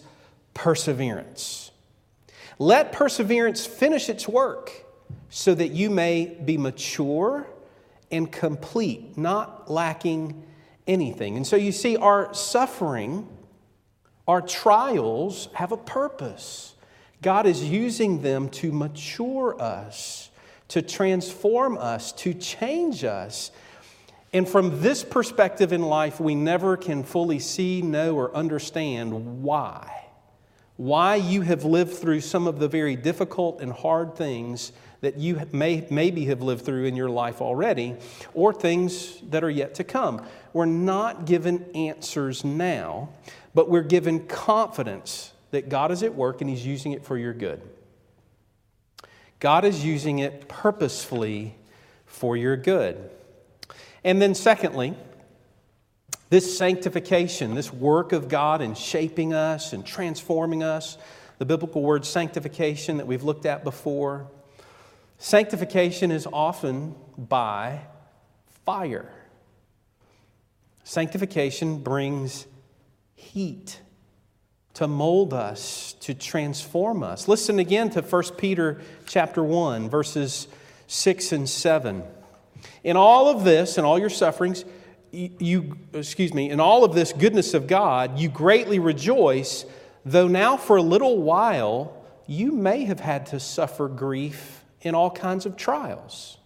perseverance. 0.54 1.72
Let 2.56 2.92
perseverance 2.92 3.66
finish 3.66 4.08
its 4.08 4.28
work 4.28 4.70
so 5.28 5.56
that 5.56 5.72
you 5.72 5.90
may 5.90 6.26
be 6.26 6.56
mature 6.56 7.48
and 8.12 8.30
complete, 8.30 9.18
not 9.18 9.68
lacking 9.68 10.44
anything. 10.86 11.36
And 11.36 11.44
so 11.44 11.56
you 11.56 11.72
see, 11.72 11.96
our 11.96 12.32
suffering, 12.32 13.26
our 14.26 14.40
trials 14.40 15.48
have 15.54 15.72
a 15.72 15.76
purpose. 15.76 16.74
God 17.22 17.46
is 17.46 17.64
using 17.64 18.22
them 18.22 18.48
to 18.50 18.72
mature 18.72 19.60
us, 19.60 20.30
to 20.68 20.82
transform 20.82 21.78
us, 21.78 22.12
to 22.12 22.34
change 22.34 23.04
us. 23.04 23.50
And 24.32 24.48
from 24.48 24.80
this 24.80 25.04
perspective 25.04 25.72
in 25.72 25.82
life, 25.82 26.18
we 26.18 26.34
never 26.34 26.76
can 26.76 27.04
fully 27.04 27.38
see, 27.38 27.82
know, 27.82 28.16
or 28.16 28.34
understand 28.34 29.42
why 29.42 30.02
why 30.76 31.16
you 31.16 31.42
have 31.42 31.64
lived 31.64 31.92
through 31.94 32.20
some 32.20 32.46
of 32.46 32.58
the 32.58 32.68
very 32.68 32.96
difficult 32.96 33.60
and 33.60 33.72
hard 33.72 34.16
things 34.16 34.72
that 35.00 35.16
you 35.16 35.40
may 35.52 35.86
maybe 35.90 36.24
have 36.24 36.42
lived 36.42 36.64
through 36.64 36.84
in 36.84 36.96
your 36.96 37.10
life 37.10 37.40
already, 37.40 37.94
or 38.34 38.52
things 38.52 39.20
that 39.30 39.44
are 39.44 39.50
yet 39.50 39.74
to 39.74 39.84
come. 39.84 40.24
We're 40.52 40.64
not 40.64 41.24
given 41.24 41.64
answers 41.74 42.44
now, 42.44 43.10
but 43.54 43.68
we're 43.68 43.82
given 43.82 44.26
confidence 44.26 45.32
that 45.50 45.68
God 45.68 45.90
is 45.90 46.02
at 46.02 46.14
work 46.14 46.40
and 46.40 46.48
He's 46.48 46.66
using 46.66 46.92
it 46.92 47.04
for 47.04 47.16
your 47.16 47.34
good. 47.34 47.60
God 49.38 49.64
is 49.64 49.84
using 49.84 50.18
it 50.18 50.48
purposefully 50.48 51.56
for 52.06 52.36
your 52.36 52.56
good. 52.56 53.10
And 54.04 54.20
then, 54.20 54.34
secondly, 54.34 54.94
this 56.30 56.56
sanctification, 56.56 57.54
this 57.54 57.72
work 57.72 58.12
of 58.12 58.28
God 58.28 58.62
in 58.62 58.74
shaping 58.74 59.34
us 59.34 59.72
and 59.72 59.84
transforming 59.84 60.62
us, 60.62 60.96
the 61.38 61.44
biblical 61.44 61.82
word 61.82 62.06
sanctification 62.06 62.96
that 62.96 63.06
we've 63.06 63.22
looked 63.22 63.44
at 63.44 63.64
before, 63.64 64.28
sanctification 65.18 66.10
is 66.10 66.26
often 66.32 66.94
by 67.18 67.80
fire. 68.64 69.12
Sanctification 70.84 71.78
brings 71.78 72.46
heat 73.22 73.80
to 74.74 74.88
mold 74.88 75.32
us, 75.32 75.94
to 76.00 76.14
transform 76.14 77.02
us. 77.02 77.28
Listen 77.28 77.58
again 77.58 77.90
to 77.90 78.02
1 78.02 78.22
Peter 78.36 78.80
chapter 79.06 79.42
1 79.44 79.88
verses 79.90 80.48
6 80.86 81.32
and 81.32 81.48
7. 81.48 82.02
In 82.84 82.96
all 82.96 83.28
of 83.28 83.44
this 83.44 83.78
and 83.78 83.86
all 83.86 83.98
your 83.98 84.10
sufferings, 84.10 84.64
you, 85.12 85.76
excuse 85.92 86.32
me, 86.32 86.50
in 86.50 86.58
all 86.58 86.84
of 86.84 86.94
this 86.94 87.12
goodness 87.12 87.54
of 87.54 87.66
God, 87.66 88.18
you 88.18 88.28
greatly 88.28 88.78
rejoice, 88.78 89.66
though 90.04 90.28
now 90.28 90.56
for 90.56 90.76
a 90.76 90.82
little 90.82 91.18
while 91.18 92.02
you 92.26 92.52
may 92.52 92.84
have 92.84 93.00
had 93.00 93.26
to 93.26 93.40
suffer 93.40 93.88
grief 93.88 94.64
in 94.80 94.94
all 94.94 95.10
kinds 95.10 95.44
of 95.44 95.56
trials. 95.56 96.38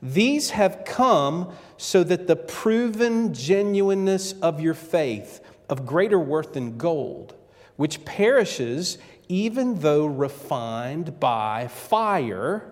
These 0.00 0.50
have 0.50 0.84
come 0.84 1.52
so 1.76 2.04
that 2.04 2.28
the 2.28 2.36
proven 2.36 3.34
genuineness 3.34 4.32
of 4.40 4.60
your 4.60 4.74
faith, 4.74 5.40
of 5.68 5.86
greater 5.86 6.18
worth 6.18 6.54
than 6.54 6.78
gold, 6.78 7.34
which 7.76 8.04
perishes 8.04 8.98
even 9.28 9.80
though 9.80 10.06
refined 10.06 11.20
by 11.20 11.68
fire, 11.68 12.64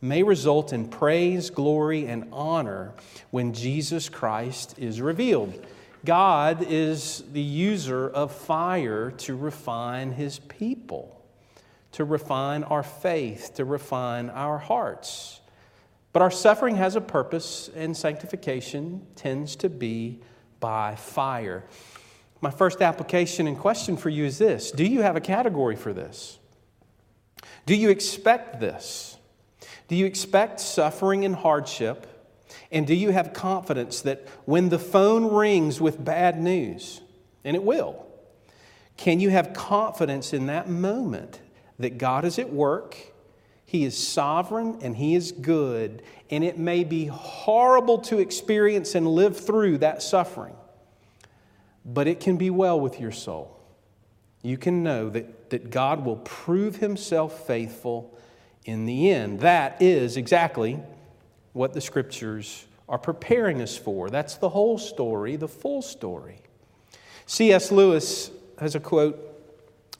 may 0.00 0.22
result 0.22 0.72
in 0.72 0.88
praise, 0.88 1.50
glory, 1.50 2.06
and 2.06 2.28
honor 2.32 2.92
when 3.30 3.52
Jesus 3.52 4.08
Christ 4.08 4.74
is 4.78 5.00
revealed. 5.00 5.66
God 6.04 6.66
is 6.68 7.24
the 7.32 7.40
user 7.40 8.10
of 8.10 8.32
fire 8.32 9.12
to 9.12 9.34
refine 9.34 10.12
his 10.12 10.38
people, 10.40 11.24
to 11.92 12.04
refine 12.04 12.64
our 12.64 12.82
faith, 12.82 13.54
to 13.54 13.64
refine 13.64 14.28
our 14.28 14.58
hearts. 14.58 15.40
But 16.12 16.20
our 16.20 16.30
suffering 16.30 16.76
has 16.76 16.96
a 16.96 17.00
purpose, 17.00 17.70
and 17.74 17.96
sanctification 17.96 19.06
tends 19.16 19.56
to 19.56 19.70
be 19.70 20.20
by 20.60 20.96
fire. 20.96 21.64
My 22.44 22.50
first 22.50 22.82
application 22.82 23.46
and 23.46 23.58
question 23.58 23.96
for 23.96 24.10
you 24.10 24.26
is 24.26 24.36
this 24.36 24.70
Do 24.70 24.84
you 24.84 25.00
have 25.00 25.16
a 25.16 25.20
category 25.20 25.76
for 25.76 25.94
this? 25.94 26.38
Do 27.64 27.74
you 27.74 27.88
expect 27.88 28.60
this? 28.60 29.16
Do 29.88 29.96
you 29.96 30.04
expect 30.04 30.60
suffering 30.60 31.24
and 31.24 31.34
hardship? 31.34 32.06
And 32.70 32.86
do 32.86 32.94
you 32.94 33.12
have 33.12 33.32
confidence 33.32 34.02
that 34.02 34.28
when 34.44 34.68
the 34.68 34.78
phone 34.78 35.32
rings 35.32 35.80
with 35.80 36.04
bad 36.04 36.38
news, 36.38 37.00
and 37.44 37.56
it 37.56 37.62
will, 37.62 38.06
can 38.98 39.20
you 39.20 39.30
have 39.30 39.54
confidence 39.54 40.34
in 40.34 40.44
that 40.48 40.68
moment 40.68 41.40
that 41.78 41.96
God 41.96 42.26
is 42.26 42.38
at 42.38 42.52
work? 42.52 42.94
He 43.64 43.84
is 43.84 43.96
sovereign 43.96 44.80
and 44.82 44.94
He 44.94 45.14
is 45.14 45.32
good, 45.32 46.02
and 46.28 46.44
it 46.44 46.58
may 46.58 46.84
be 46.84 47.06
horrible 47.06 48.00
to 48.00 48.18
experience 48.18 48.94
and 48.94 49.08
live 49.08 49.34
through 49.34 49.78
that 49.78 50.02
suffering, 50.02 50.56
but 51.84 52.06
it 52.06 52.20
can 52.20 52.36
be 52.36 52.50
well 52.50 52.80
with 52.80 53.00
your 53.00 53.12
soul. 53.12 53.58
You 54.42 54.56
can 54.58 54.82
know 54.82 55.08
that, 55.10 55.50
that 55.50 55.70
God 55.70 56.04
will 56.04 56.16
prove 56.16 56.76
Himself 56.76 57.46
faithful 57.46 58.16
in 58.64 58.86
the 58.86 59.10
end. 59.10 59.40
That 59.40 59.80
is 59.80 60.16
exactly 60.16 60.80
what 61.52 61.72
the 61.72 61.80
scriptures 61.80 62.66
are 62.88 62.98
preparing 62.98 63.62
us 63.62 63.76
for. 63.76 64.10
That's 64.10 64.36
the 64.36 64.50
whole 64.50 64.78
story, 64.78 65.36
the 65.36 65.48
full 65.48 65.82
story. 65.82 66.42
C.S. 67.26 67.72
Lewis 67.72 68.30
has 68.58 68.74
a 68.74 68.80
quote 68.80 69.18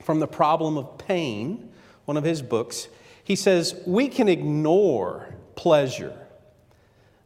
from 0.02 0.20
The 0.20 0.26
Problem 0.26 0.76
of 0.76 0.98
Pain, 0.98 1.70
one 2.04 2.16
of 2.16 2.24
his 2.24 2.42
books. 2.42 2.88
He 3.22 3.36
says, 3.36 3.80
We 3.86 4.08
can 4.08 4.28
ignore 4.28 5.34
pleasure, 5.56 6.14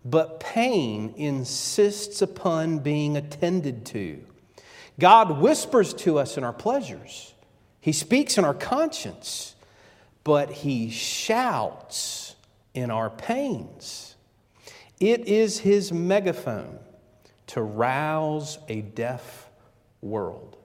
but 0.05 0.39
pain 0.39 1.15
insists 1.17 2.23
upon 2.23 2.79
being 2.79 3.17
attended 3.17 3.85
to. 3.87 4.25
God 4.99 5.41
whispers 5.41 5.95
to 5.95 6.19
us 6.19 6.37
in 6.37 6.45
our 6.45 6.53
pleasures, 6.53 7.33
He 7.81 7.93
speaks 7.93 8.39
in 8.39 8.45
our 8.45 8.55
conscience, 8.55 9.55
but 10.25 10.51
He 10.51 10.91
shouts 10.91 12.35
in 12.75 12.91
our 12.91 13.11
pains. 13.11 14.17
It 15.01 15.27
is 15.27 15.61
His 15.61 15.93
megaphone 15.93 16.79
to 17.49 17.63
rouse 17.63 18.59
a 18.69 18.83
deaf 18.83 19.49
world. 20.03 20.57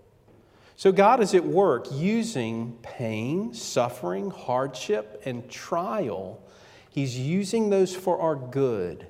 So 0.76 0.92
God 0.92 1.22
is 1.22 1.34
at 1.34 1.46
work 1.46 1.88
using 1.92 2.78
pain, 2.82 3.54
suffering, 3.54 4.32
hardship, 4.32 5.22
and 5.26 5.50
trial. 5.50 6.44
He's 6.90 7.18
using 7.18 7.70
those 7.70 7.96
for 7.96 8.20
our 8.20 8.36
good. 8.36 9.08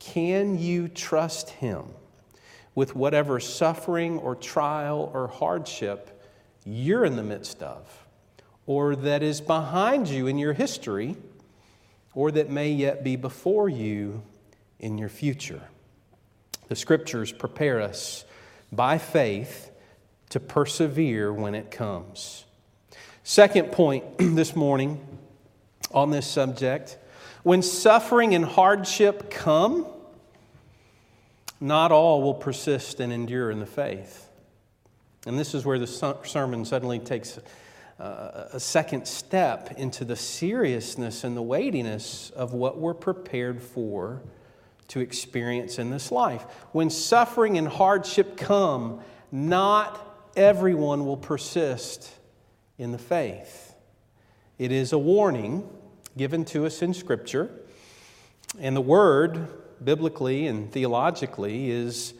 Can 0.00 0.58
you 0.58 0.88
trust 0.88 1.50
Him 1.50 1.86
with 2.74 2.96
whatever 2.96 3.38
suffering 3.38 4.18
or 4.18 4.34
trial 4.34 5.10
or 5.14 5.28
hardship 5.28 6.22
you're 6.64 7.04
in 7.04 7.16
the 7.16 7.22
midst 7.22 7.62
of, 7.62 8.06
or 8.66 8.96
that 8.96 9.22
is 9.22 9.40
behind 9.40 10.08
you 10.08 10.26
in 10.26 10.38
your 10.38 10.52
history, 10.52 11.16
or 12.14 12.30
that 12.30 12.50
may 12.50 12.70
yet 12.70 13.04
be 13.04 13.16
before 13.16 13.68
you 13.68 14.22
in 14.78 14.98
your 14.98 15.08
future? 15.08 15.62
The 16.68 16.76
scriptures 16.76 17.32
prepare 17.32 17.80
us 17.80 18.24
by 18.72 18.98
faith 18.98 19.70
to 20.30 20.40
persevere 20.40 21.32
when 21.32 21.54
it 21.54 21.70
comes. 21.70 22.44
Second 23.22 23.72
point 23.72 24.04
this 24.18 24.56
morning 24.56 25.00
on 25.92 26.10
this 26.10 26.26
subject 26.26 26.98
when 27.44 27.60
suffering 27.62 28.34
and 28.34 28.44
hardship 28.44 29.30
come, 29.30 29.86
not 31.64 31.90
all 31.90 32.22
will 32.22 32.34
persist 32.34 33.00
and 33.00 33.10
endure 33.10 33.50
in 33.50 33.58
the 33.58 33.64
faith. 33.64 34.28
And 35.26 35.38
this 35.38 35.54
is 35.54 35.64
where 35.64 35.78
the 35.78 35.86
sermon 35.86 36.66
suddenly 36.66 36.98
takes 36.98 37.38
uh, 37.98 38.48
a 38.52 38.60
second 38.60 39.08
step 39.08 39.72
into 39.78 40.04
the 40.04 40.14
seriousness 40.14 41.24
and 41.24 41.34
the 41.34 41.42
weightiness 41.42 42.28
of 42.36 42.52
what 42.52 42.76
we're 42.76 42.92
prepared 42.92 43.62
for 43.62 44.20
to 44.88 45.00
experience 45.00 45.78
in 45.78 45.88
this 45.88 46.12
life. 46.12 46.42
When 46.72 46.90
suffering 46.90 47.56
and 47.56 47.66
hardship 47.66 48.36
come, 48.36 49.00
not 49.32 50.30
everyone 50.36 51.06
will 51.06 51.16
persist 51.16 52.10
in 52.76 52.92
the 52.92 52.98
faith. 52.98 53.74
It 54.58 54.70
is 54.70 54.92
a 54.92 54.98
warning 54.98 55.66
given 56.14 56.44
to 56.44 56.66
us 56.66 56.82
in 56.82 56.92
Scripture, 56.92 57.50
and 58.60 58.76
the 58.76 58.82
word, 58.82 59.48
biblically 59.84 60.46
and 60.46 60.70
theologically, 60.72 61.70
is 61.70 62.14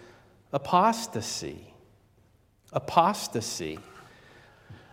apostasy. 0.53 1.75
Apostasy. 2.73 3.79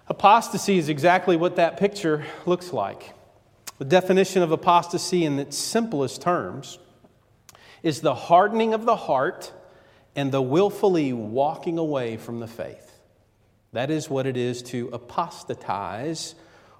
Apostasy 0.07 0.77
is 0.77 0.89
exactly 0.89 1.37
what 1.37 1.55
that 1.55 1.77
picture 1.77 2.25
looks 2.45 2.73
like. 2.73 3.13
The 3.77 3.85
definition 3.85 4.43
of 4.43 4.51
apostasy, 4.51 5.25
in 5.25 5.39
its 5.39 5.57
simplest 5.57 6.21
terms, 6.21 6.77
is 7.81 8.01
the 8.01 8.13
hardening 8.13 8.73
of 8.73 8.85
the 8.85 8.95
heart 8.95 9.51
and 10.15 10.31
the 10.31 10.41
willfully 10.41 11.13
walking 11.13 11.77
away 11.77 12.17
from 12.17 12.39
the 12.39 12.47
faith. 12.47 12.99
That 13.73 13.89
is 13.89 14.09
what 14.09 14.27
it 14.27 14.35
is 14.35 14.61
to 14.63 14.89
apostatize 14.91 16.35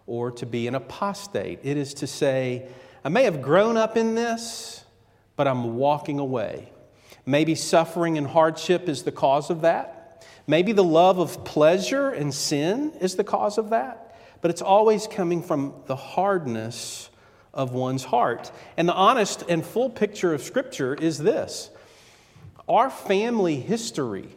or 0.06 0.32
to 0.32 0.46
be 0.46 0.68
an 0.68 0.76
apostate. 0.76 1.60
It 1.64 1.78
is 1.78 1.94
to 1.96 2.08
say, 2.08 2.68
I 3.04 3.10
may 3.10 3.24
have 3.24 3.42
grown 3.42 3.78
up 3.78 3.96
in 3.96 4.14
this, 4.14 4.81
but 5.42 5.48
I'm 5.48 5.76
walking 5.78 6.20
away. 6.20 6.72
Maybe 7.26 7.56
suffering 7.56 8.20
and 8.20 8.28
hardship 8.28 8.88
is 8.88 9.02
the 9.02 9.12
cause 9.12 9.50
of 9.50 9.62
that. 9.62 10.24
Maybe 10.46 10.72
the 10.72 10.84
love 10.84 11.18
of 11.18 11.44
pleasure 11.44 12.12
and 12.12 12.32
sin 12.32 12.94
is 13.02 13.16
the 13.16 13.24
cause 13.24 13.58
of 13.58 13.72
that. 13.72 14.16
But 14.42 14.52
it's 14.52 14.62
always 14.62 15.08
coming 15.08 15.42
from 15.42 15.74
the 15.88 15.96
hardness 15.96 17.10
of 17.56 17.74
one's 17.74 18.04
heart. 18.04 18.52
And 18.78 18.88
the 18.88 18.94
honest 18.94 19.44
and 19.50 19.66
full 19.66 19.90
picture 19.90 20.32
of 20.32 20.44
Scripture 20.44 20.94
is 20.94 21.18
this 21.18 21.72
our 22.70 22.92
family 22.92 23.56
history 23.56 24.30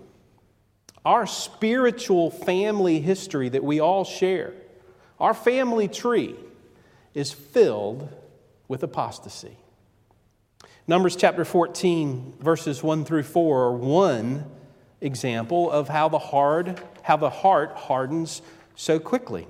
our 1.05 1.27
spiritual 1.27 2.31
family 2.31 2.99
history 2.99 3.51
that 3.51 3.63
we 3.63 3.79
all 3.79 4.05
share, 4.05 4.55
our 5.21 5.35
family 5.35 5.87
tree, 5.87 6.35
is 7.13 7.31
filled 7.31 8.09
with 8.69 8.83
apostasy. 8.83 9.59
Numbers 10.87 11.17
chapter 11.17 11.47
14, 11.47 12.35
verses 12.41 12.83
1 12.83 13.07
through 13.07 13.23
4 13.23 13.63
are 13.63 13.73
one 13.73 14.45
example 15.01 15.71
of 15.71 15.89
how 15.89 16.11
the 16.11 16.19
hard, 16.19 16.79
how 17.01 17.17
the 17.17 17.31
heart 17.31 17.73
hardens 17.75 18.43
so 18.75 18.99
quickly. 18.99 19.47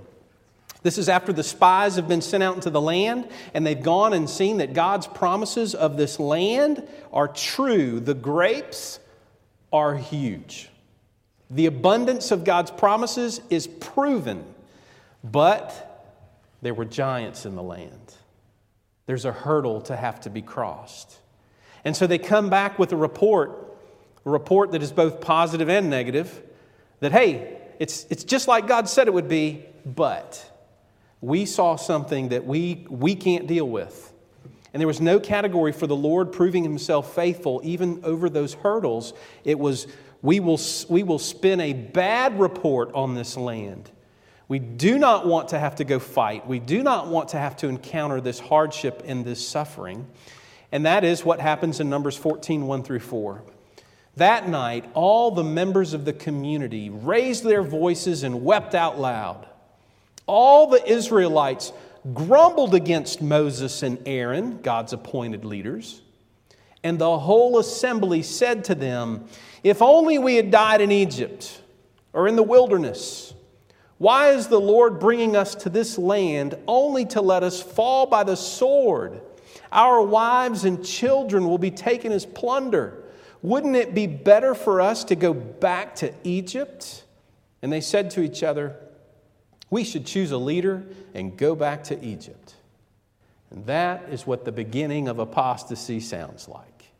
This 0.84 0.96
is 0.96 1.08
after 1.08 1.32
the 1.32 1.42
spies 1.42 1.96
have 1.96 2.06
been 2.06 2.20
sent 2.20 2.44
out 2.44 2.54
into 2.54 2.70
the 2.70 2.80
land 2.80 3.28
and 3.52 3.66
they've 3.66 3.82
gone 3.82 4.12
and 4.12 4.30
seen 4.30 4.58
that 4.58 4.74
God's 4.74 5.08
promises 5.08 5.74
of 5.74 5.96
this 5.96 6.20
land 6.20 6.86
are 7.12 7.26
true. 7.26 7.98
The 7.98 8.14
grapes 8.14 9.00
are 9.72 9.96
huge. 9.96 10.68
The 11.50 11.66
abundance 11.66 12.30
of 12.30 12.44
God's 12.44 12.70
promises 12.70 13.40
is 13.50 13.66
proven, 13.66 14.44
but 15.24 16.14
there 16.62 16.74
were 16.74 16.84
giants 16.84 17.44
in 17.44 17.56
the 17.56 17.62
land. 17.62 18.14
There's 19.06 19.24
a 19.24 19.32
hurdle 19.32 19.80
to 19.82 19.96
have 19.96 20.20
to 20.20 20.30
be 20.30 20.40
crossed. 20.40 21.18
And 21.84 21.96
so 21.96 22.06
they 22.06 22.18
come 22.18 22.48
back 22.48 22.78
with 22.78 22.92
a 22.92 22.96
report, 22.96 23.76
a 24.24 24.30
report 24.30 24.72
that 24.72 24.82
is 24.82 24.92
both 24.92 25.20
positive 25.20 25.68
and 25.68 25.90
negative, 25.90 26.42
that, 27.00 27.12
hey, 27.12 27.58
it's, 27.78 28.06
it's 28.10 28.24
just 28.24 28.48
like 28.48 28.66
God 28.66 28.88
said 28.88 29.06
it 29.06 29.14
would 29.14 29.28
be, 29.28 29.64
but 29.84 30.50
we 31.20 31.46
saw 31.46 31.76
something 31.76 32.30
that 32.30 32.46
we, 32.46 32.86
we 32.88 33.14
can't 33.14 33.46
deal 33.46 33.68
with. 33.68 34.12
And 34.72 34.80
there 34.80 34.88
was 34.88 35.00
no 35.00 35.20
category 35.20 35.72
for 35.72 35.86
the 35.86 35.96
Lord 35.96 36.32
proving 36.32 36.64
himself 36.64 37.14
faithful 37.14 37.60
even 37.62 38.00
over 38.02 38.28
those 38.28 38.54
hurdles. 38.54 39.12
It 39.44 39.58
was 39.58 39.86
we 40.24 40.40
will, 40.40 40.58
we 40.88 41.02
will 41.02 41.18
spin 41.18 41.60
a 41.60 41.74
bad 41.74 42.40
report 42.40 42.90
on 42.94 43.14
this 43.14 43.36
land. 43.36 43.90
We 44.48 44.58
do 44.58 44.98
not 44.98 45.26
want 45.26 45.50
to 45.50 45.58
have 45.58 45.76
to 45.76 45.84
go 45.84 45.98
fight. 45.98 46.46
We 46.46 46.60
do 46.60 46.82
not 46.82 47.08
want 47.08 47.28
to 47.30 47.38
have 47.38 47.56
to 47.58 47.68
encounter 47.68 48.22
this 48.22 48.40
hardship 48.40 49.02
and 49.04 49.22
this 49.22 49.46
suffering. 49.46 50.06
And 50.74 50.86
that 50.86 51.04
is 51.04 51.24
what 51.24 51.38
happens 51.38 51.78
in 51.78 51.88
Numbers 51.88 52.16
14 52.16 52.66
1 52.66 52.82
through 52.82 52.98
4. 52.98 53.44
That 54.16 54.48
night, 54.48 54.90
all 54.94 55.30
the 55.30 55.44
members 55.44 55.94
of 55.94 56.04
the 56.04 56.12
community 56.12 56.90
raised 56.90 57.44
their 57.44 57.62
voices 57.62 58.24
and 58.24 58.44
wept 58.44 58.74
out 58.74 58.98
loud. 58.98 59.46
All 60.26 60.66
the 60.66 60.84
Israelites 60.84 61.72
grumbled 62.12 62.74
against 62.74 63.22
Moses 63.22 63.84
and 63.84 64.00
Aaron, 64.04 64.62
God's 64.62 64.92
appointed 64.92 65.44
leaders. 65.44 66.02
And 66.82 66.98
the 66.98 67.20
whole 67.20 67.60
assembly 67.60 68.24
said 68.24 68.64
to 68.64 68.74
them, 68.74 69.28
If 69.62 69.80
only 69.80 70.18
we 70.18 70.34
had 70.34 70.50
died 70.50 70.80
in 70.80 70.90
Egypt 70.90 71.62
or 72.12 72.26
in 72.26 72.34
the 72.34 72.42
wilderness. 72.42 73.32
Why 73.98 74.30
is 74.30 74.48
the 74.48 74.60
Lord 74.60 74.98
bringing 74.98 75.36
us 75.36 75.54
to 75.54 75.70
this 75.70 75.98
land 75.98 76.58
only 76.66 77.04
to 77.06 77.20
let 77.20 77.44
us 77.44 77.62
fall 77.62 78.06
by 78.06 78.24
the 78.24 78.36
sword? 78.36 79.20
Our 79.74 80.00
wives 80.00 80.64
and 80.64 80.84
children 80.84 81.48
will 81.48 81.58
be 81.58 81.72
taken 81.72 82.12
as 82.12 82.24
plunder. 82.24 83.02
Wouldn't 83.42 83.74
it 83.74 83.92
be 83.92 84.06
better 84.06 84.54
for 84.54 84.80
us 84.80 85.04
to 85.04 85.16
go 85.16 85.34
back 85.34 85.96
to 85.96 86.14
Egypt? 86.22 87.04
And 87.60 87.72
they 87.72 87.80
said 87.80 88.12
to 88.12 88.22
each 88.22 88.42
other, 88.44 88.76
We 89.70 89.82
should 89.82 90.06
choose 90.06 90.30
a 90.30 90.38
leader 90.38 90.84
and 91.12 91.36
go 91.36 91.56
back 91.56 91.84
to 91.84 92.02
Egypt. 92.02 92.54
And 93.50 93.66
that 93.66 94.08
is 94.10 94.26
what 94.26 94.44
the 94.44 94.52
beginning 94.52 95.08
of 95.08 95.18
apostasy 95.18 95.98
sounds 95.98 96.48
like. 96.48 96.92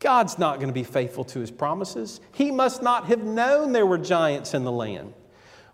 God's 0.00 0.38
not 0.38 0.56
going 0.56 0.68
to 0.68 0.74
be 0.74 0.82
faithful 0.84 1.24
to 1.24 1.40
his 1.40 1.50
promises. 1.50 2.20
He 2.32 2.50
must 2.50 2.82
not 2.82 3.06
have 3.06 3.22
known 3.22 3.72
there 3.72 3.86
were 3.86 3.98
giants 3.98 4.54
in 4.54 4.64
the 4.64 4.72
land. 4.72 5.14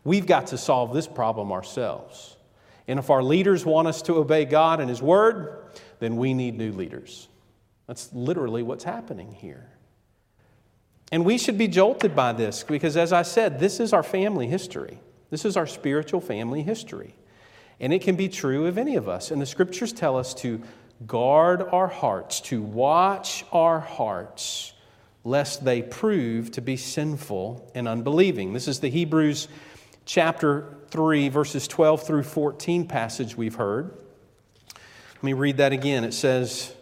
We've 0.05 0.27
got 0.27 0.49
to 0.49 0.59
solve 0.59 0.92
this 0.92 1.07
problem 1.07 1.51
ourselves. 1.51 2.37
And 2.88 2.99
if 2.99 3.11
our 3.11 3.22
leaders 3.22 3.64
want 3.64 3.88
us 3.88 4.03
to 4.03 4.14
obey 4.16 4.44
God 4.44 4.81
and 4.81 4.88
His 4.88 5.03
Word, 5.03 5.66
then 5.99 6.17
we 6.17 6.35
need 6.35 6.57
new 6.57 6.73
leaders. 6.73 7.29
That's 7.87 8.13
literally 8.13 8.63
what's 8.63 8.85
happening 8.85 9.33
here. 9.33 9.69
And 11.13 11.25
we 11.25 11.39
should 11.39 11.57
be 11.57 11.69
jolted 11.69 12.17
by 12.17 12.33
this 12.33 12.65
because, 12.65 12.97
as 12.97 13.13
I 13.13 13.23
said, 13.23 13.61
this 13.61 13.79
is 13.79 13.93
our 13.93 14.03
family 14.03 14.49
history. 14.49 14.99
This 15.31 15.45
is 15.45 15.57
our 15.57 15.67
spiritual 15.67 16.21
family 16.21 16.63
history. 16.63 17.15
And 17.79 17.93
it 17.93 18.03
can 18.03 18.17
be 18.17 18.29
true 18.29 18.67
of 18.67 18.79
any 18.79 18.97
of 18.97 19.09
us. 19.09 19.31
And 19.31 19.41
the 19.41 19.47
scriptures 19.47 19.93
tell 19.93 20.17
us 20.17 20.35
to 20.35 20.63
guard 21.07 21.63
our 21.63 21.89
hearts, 21.89 22.41
to 22.41 22.63
watch 22.63 23.45
our 23.53 23.81
hearts, 23.81 24.73
lest 25.25 25.65
they 25.65 25.83
prove 25.83 26.51
to 26.53 26.61
be 26.61 26.77
sinful 26.77 27.71
and 27.75 27.87
unbelieving. 27.87 28.53
This 28.53 28.67
is 28.67 28.81
the 28.81 28.89
Hebrews 28.89 29.49
chapter 30.07 30.75
3, 30.91 31.29
verses 31.29 31.69
12 31.69 32.07
through 32.07 32.23
14 32.23 32.89
passage 32.89 33.37
we've 33.37 33.57
heard. 33.57 33.97
Let 35.17 35.23
me 35.23 35.33
read 35.33 35.57
that 35.57 35.73
again. 35.73 36.05
It 36.05 36.13
says, 36.13 36.75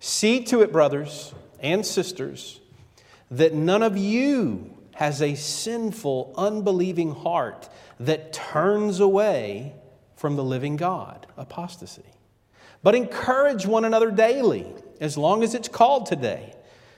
See 0.00 0.42
to 0.44 0.62
it, 0.62 0.72
brothers 0.72 1.34
and 1.60 1.84
sisters, 1.84 2.60
that 3.30 3.54
none 3.54 3.82
of 3.82 3.96
you 3.96 4.74
has 4.94 5.20
a 5.20 5.34
sinful, 5.34 6.34
unbelieving 6.36 7.14
heart 7.14 7.68
that 8.00 8.32
turns 8.32 8.98
away 8.98 9.74
from 10.16 10.36
the 10.36 10.44
living 10.44 10.76
God, 10.76 11.26
apostasy. 11.36 12.04
But 12.82 12.94
encourage 12.94 13.66
one 13.66 13.84
another 13.84 14.10
daily, 14.10 14.66
as 15.00 15.18
long 15.18 15.42
as 15.42 15.54
it's 15.54 15.68
called 15.68 16.06
today, 16.06 16.54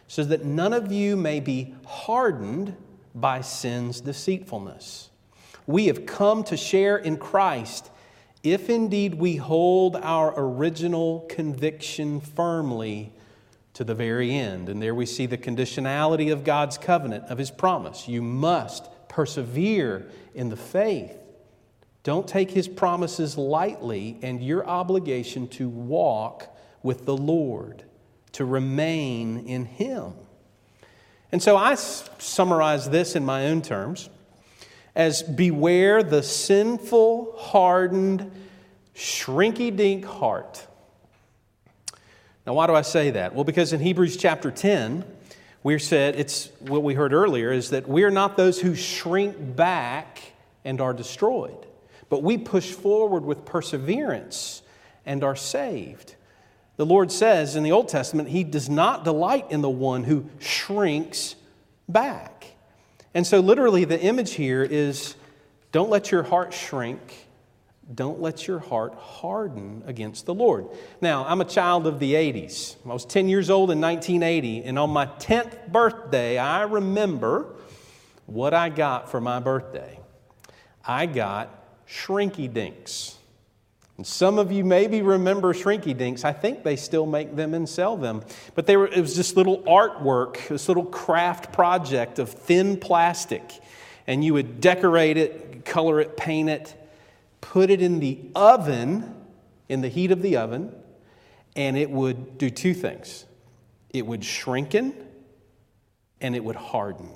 so 0.07 0.23
that 0.25 0.45
none 0.45 0.73
of 0.73 0.93
you 0.93 1.17
may 1.17 1.41
be 1.41 1.75
hardened 1.87 2.77
by 3.15 3.41
sin's 3.41 4.01
deceitfulness. 4.01 5.11
We 5.67 5.87
have 5.87 6.07
come 6.07 6.45
to 6.45 6.57
share 6.57 6.97
in 6.97 7.17
Christ 7.17 7.91
if 8.45 8.69
indeed 8.69 9.15
we 9.15 9.37
hold 9.37 9.97
our 9.97 10.35
original 10.37 11.21
conviction 11.31 12.21
firmly 12.21 13.11
to 13.73 13.83
the 13.83 13.95
very 13.95 14.33
end. 14.33 14.69
And 14.69 14.81
there 14.81 14.95
we 14.95 15.07
see 15.07 15.27
the 15.27 15.39
conditionality 15.39 16.31
of 16.31 16.45
God's 16.45 16.79
covenant, 16.79 17.25
of 17.25 17.39
His 17.39 17.51
promise. 17.51 18.07
You 18.07 18.23
must 18.23 18.89
persevere 19.09 20.07
in 20.35 20.51
the 20.51 20.57
faith. 20.57 21.17
Don't 22.03 22.29
take 22.29 22.51
His 22.51 22.69
promises 22.69 23.39
lightly 23.39 24.19
and 24.23 24.43
your 24.43 24.67
obligation 24.67 25.49
to 25.49 25.69
walk 25.69 26.55
with 26.83 27.07
the 27.07 27.17
Lord, 27.17 27.83
to 28.33 28.45
remain 28.45 29.47
in 29.47 29.65
Him. 29.65 30.13
And 31.33 31.43
so 31.43 31.57
I 31.57 31.75
summarize 31.75 32.91
this 32.91 33.17
in 33.17 33.25
my 33.25 33.47
own 33.47 33.63
terms 33.63 34.11
as 34.95 35.23
beware 35.23 36.03
the 36.03 36.23
sinful, 36.23 37.35
hardened, 37.37 38.31
shrinky 38.95 39.75
dink 39.75 40.05
heart. 40.05 40.67
Now, 42.47 42.55
why 42.55 42.67
do 42.67 42.75
I 42.75 42.83
say 42.83 43.11
that? 43.11 43.35
Well, 43.35 43.45
because 43.45 43.73
in 43.73 43.81
Hebrews 43.81 44.17
chapter 44.17 44.51
10, 44.51 45.05
we're 45.63 45.79
said, 45.79 46.17
it's 46.17 46.51
what 46.61 46.83
we 46.83 46.95
heard 46.95 47.13
earlier, 47.13 47.51
is 47.51 47.71
that 47.71 47.89
we 47.89 48.05
are 48.05 48.11
not 48.11 48.37
those 48.37 48.61
who 48.61 48.75
shrink 48.75 49.57
back 49.57 50.21
and 50.65 50.81
are 50.81 50.93
destroyed, 50.93 51.67
but 52.11 52.23
we 52.23 52.37
push 52.37 52.71
forward 52.71 53.25
with 53.25 53.47
perseverance 53.47 54.63
and 55.07 55.25
are 55.25 55.37
saved. 55.37 56.15
The 56.77 56.87
Lord 56.87 57.11
says 57.11 57.57
in 57.57 57.63
the 57.63 57.73
Old 57.73 57.89
Testament, 57.89 58.29
He 58.29 58.45
does 58.45 58.69
not 58.69 59.05
delight 59.05 59.51
in 59.51 59.63
the 59.63 59.71
one 59.71 60.05
who 60.05 60.29
shrinks 60.39 61.37
back. 61.89 62.54
And 63.15 63.27
so, 63.27 63.41
literally, 63.41 63.85
the 63.85 64.01
image 64.01 64.33
here 64.33 64.63
is 64.63 65.15
don't 65.71 65.89
let 65.89 66.11
your 66.11 66.25
heart 66.25 66.53
shrink. 66.53 67.29
Don't 67.95 68.21
let 68.21 68.49
your 68.49 68.59
heart 68.59 68.95
harden 68.95 69.83
against 69.87 70.25
the 70.27 70.35
Lord. 70.35 70.69
Now, 71.01 71.25
I'm 71.27 71.41
a 71.41 71.45
child 71.45 71.87
of 71.87 71.99
the 72.01 72.15
80s. 72.15 72.77
I 72.85 72.93
was 72.93 73.05
10 73.05 73.29
years 73.29 73.51
old 73.51 73.71
in 73.71 73.81
1980, 73.81 74.65
and 74.65 74.79
on 74.79 74.91
my 74.91 75.07
10th 75.07 75.69
birthday, 75.69 76.39
I 76.39 76.63
remember 76.63 77.55
what 78.27 78.55
I 78.55 78.71
got 78.71 79.11
for 79.11 79.21
my 79.21 79.39
birthday. 79.39 79.99
I 80.87 81.07
got 81.07 81.87
Shrinky 81.87 82.53
Dinks. 82.53 83.19
And 83.97 84.07
some 84.07 84.39
of 84.39 84.51
you 84.51 84.65
maybe 84.65 85.03
remember 85.03 85.55
Shrinky 85.55 85.97
Dinks. 85.97 86.25
I 86.25 86.33
think 86.33 86.65
they 86.65 86.77
still 86.77 87.07
make 87.07 87.37
them 87.37 87.55
and 87.55 87.69
sell 87.69 87.97
them. 87.97 88.23
But 88.55 88.67
they 88.67 88.77
were, 88.77 88.89
it 88.89 89.01
was 89.01 89.17
this 89.17 89.37
little 89.37 89.63
artwork, 89.63 90.49
this 90.49 90.67
little 90.67 90.85
craft 90.85 91.53
project 91.53 92.19
of 92.19 92.29
thin 92.29 92.77
plastic. 92.77 93.43
And 94.07 94.25
you 94.25 94.35
would 94.35 94.61
decorate 94.61 95.17
it, 95.17 95.65
color 95.65 96.01
it, 96.01 96.17
paint 96.17 96.51
it, 96.51 96.75
put 97.41 97.71
it 97.71 97.81
in 97.81 98.01
the 98.01 98.19
oven, 98.35 99.15
in 99.69 99.81
the 99.81 99.89
heat 99.89 100.11
of 100.11 100.23
the 100.23 100.37
oven, 100.39 100.75
and 101.55 101.77
it 101.77 101.91
would 101.91 102.37
do 102.39 102.51
two 102.51 102.75
things 102.75 103.27
it 103.91 104.05
would 104.05 104.23
shrinken 104.23 104.93
and 106.21 106.35
it 106.35 106.43
would 106.43 106.57
harden. 106.57 107.09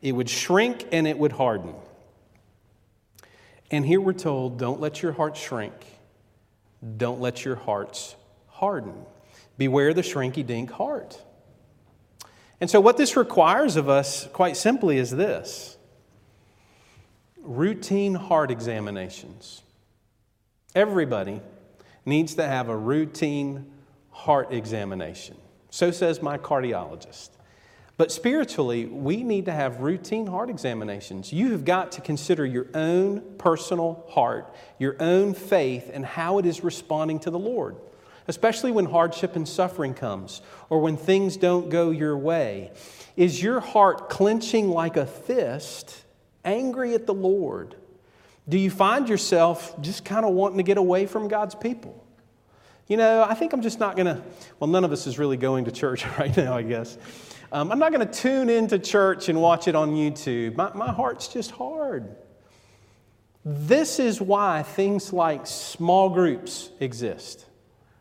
It 0.00 0.12
would 0.12 0.30
shrink 0.30 0.86
and 0.92 1.06
it 1.06 1.18
would 1.18 1.32
harden. 1.32 1.74
And 3.72 3.84
here 3.84 4.00
we're 4.00 4.12
told 4.12 4.58
don't 4.58 4.80
let 4.80 5.02
your 5.02 5.12
heart 5.12 5.36
shrink, 5.36 5.74
don't 6.96 7.20
let 7.20 7.44
your 7.44 7.56
hearts 7.56 8.14
harden. 8.48 8.94
Beware 9.58 9.92
the 9.92 10.02
shrinky 10.02 10.46
dink 10.46 10.70
heart. 10.70 11.20
And 12.60 12.70
so, 12.70 12.80
what 12.80 12.96
this 12.96 13.16
requires 13.16 13.76
of 13.76 13.88
us, 13.88 14.28
quite 14.32 14.56
simply, 14.56 14.98
is 14.98 15.10
this 15.10 15.76
routine 17.42 18.14
heart 18.14 18.50
examinations. 18.50 19.62
Everybody 20.74 21.40
needs 22.06 22.34
to 22.36 22.46
have 22.46 22.68
a 22.68 22.76
routine 22.76 23.70
heart 24.10 24.52
examination. 24.52 25.36
So 25.70 25.90
says 25.90 26.22
my 26.22 26.38
cardiologist. 26.38 27.30
But 27.96 28.10
spiritually, 28.10 28.86
we 28.86 29.22
need 29.22 29.44
to 29.46 29.52
have 29.52 29.80
routine 29.80 30.26
heart 30.26 30.48
examinations. 30.48 31.32
You 31.32 31.52
have 31.52 31.64
got 31.64 31.92
to 31.92 32.00
consider 32.00 32.44
your 32.46 32.66
own 32.74 33.22
personal 33.38 34.06
heart, 34.08 34.54
your 34.78 34.96
own 34.98 35.34
faith, 35.34 35.90
and 35.92 36.04
how 36.04 36.38
it 36.38 36.46
is 36.46 36.64
responding 36.64 37.20
to 37.20 37.30
the 37.30 37.38
Lord, 37.38 37.76
especially 38.28 38.72
when 38.72 38.86
hardship 38.86 39.36
and 39.36 39.46
suffering 39.46 39.94
comes 39.94 40.40
or 40.70 40.80
when 40.80 40.96
things 40.96 41.36
don't 41.36 41.68
go 41.68 41.90
your 41.90 42.16
way. 42.16 42.70
Is 43.16 43.42
your 43.42 43.60
heart 43.60 44.08
clenching 44.08 44.70
like 44.70 44.96
a 44.96 45.04
fist, 45.04 46.04
angry 46.44 46.94
at 46.94 47.06
the 47.06 47.14
Lord? 47.14 47.76
Do 48.48 48.58
you 48.58 48.70
find 48.70 49.08
yourself 49.08 49.80
just 49.82 50.04
kind 50.04 50.24
of 50.24 50.32
wanting 50.32 50.56
to 50.56 50.64
get 50.64 50.78
away 50.78 51.06
from 51.06 51.28
God's 51.28 51.54
people? 51.54 52.02
You 52.88 52.96
know, 52.96 53.22
I 53.22 53.34
think 53.34 53.52
I'm 53.52 53.62
just 53.62 53.78
not 53.78 53.96
going 53.96 54.06
to, 54.06 54.20
well, 54.58 54.68
none 54.68 54.84
of 54.84 54.92
us 54.92 55.06
is 55.06 55.18
really 55.18 55.36
going 55.36 55.66
to 55.66 55.70
church 55.70 56.04
right 56.18 56.36
now, 56.36 56.56
I 56.56 56.62
guess. 56.62 56.98
Um, 57.52 57.70
I'm 57.70 57.78
not 57.78 57.92
going 57.92 58.06
to 58.06 58.12
tune 58.12 58.48
into 58.48 58.78
church 58.78 59.28
and 59.28 59.38
watch 59.38 59.68
it 59.68 59.74
on 59.74 59.90
YouTube. 59.90 60.56
My, 60.56 60.72
my 60.72 60.90
heart's 60.90 61.28
just 61.28 61.50
hard. 61.50 62.16
This 63.44 63.98
is 63.98 64.22
why 64.22 64.62
things 64.62 65.12
like 65.12 65.46
small 65.46 66.08
groups 66.08 66.70
exist. 66.80 67.44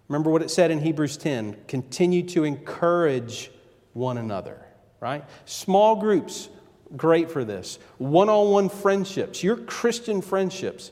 Remember 0.08 0.30
what 0.30 0.42
it 0.42 0.52
said 0.52 0.72
in 0.72 0.80
Hebrews 0.80 1.18
10 1.18 1.66
continue 1.68 2.24
to 2.30 2.46
encourage 2.46 3.52
one 3.92 4.18
another, 4.18 4.66
right? 5.02 5.26
Small 5.44 5.98
groups, 5.98 6.48
great 6.96 7.30
for 7.30 7.44
this. 7.44 7.78
One 7.98 8.30
on 8.30 8.52
one 8.52 8.70
friendships, 8.70 9.44
your 9.44 9.58
Christian 9.58 10.22
friendships. 10.22 10.92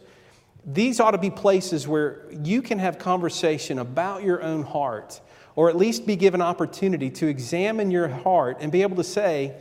These 0.65 1.00
ought 1.00 1.12
to 1.12 1.17
be 1.17 1.30
places 1.30 1.88
where 1.88 2.26
you 2.43 2.62
can 2.62 2.80
have 2.80 3.00
conversation 3.00 3.80
about 3.80 4.24
your 4.24 4.43
own 4.43 4.63
heart 4.63 5.22
or 5.55 5.69
at 5.69 5.75
least 5.75 6.05
be 6.05 6.15
given 6.15 6.41
opportunity 6.41 7.09
to 7.09 7.27
examine 7.27 7.91
your 7.91 8.07
heart 8.07 8.57
and 8.59 8.71
be 8.71 8.81
able 8.81 8.97
to 8.97 9.03
say, 9.03 9.55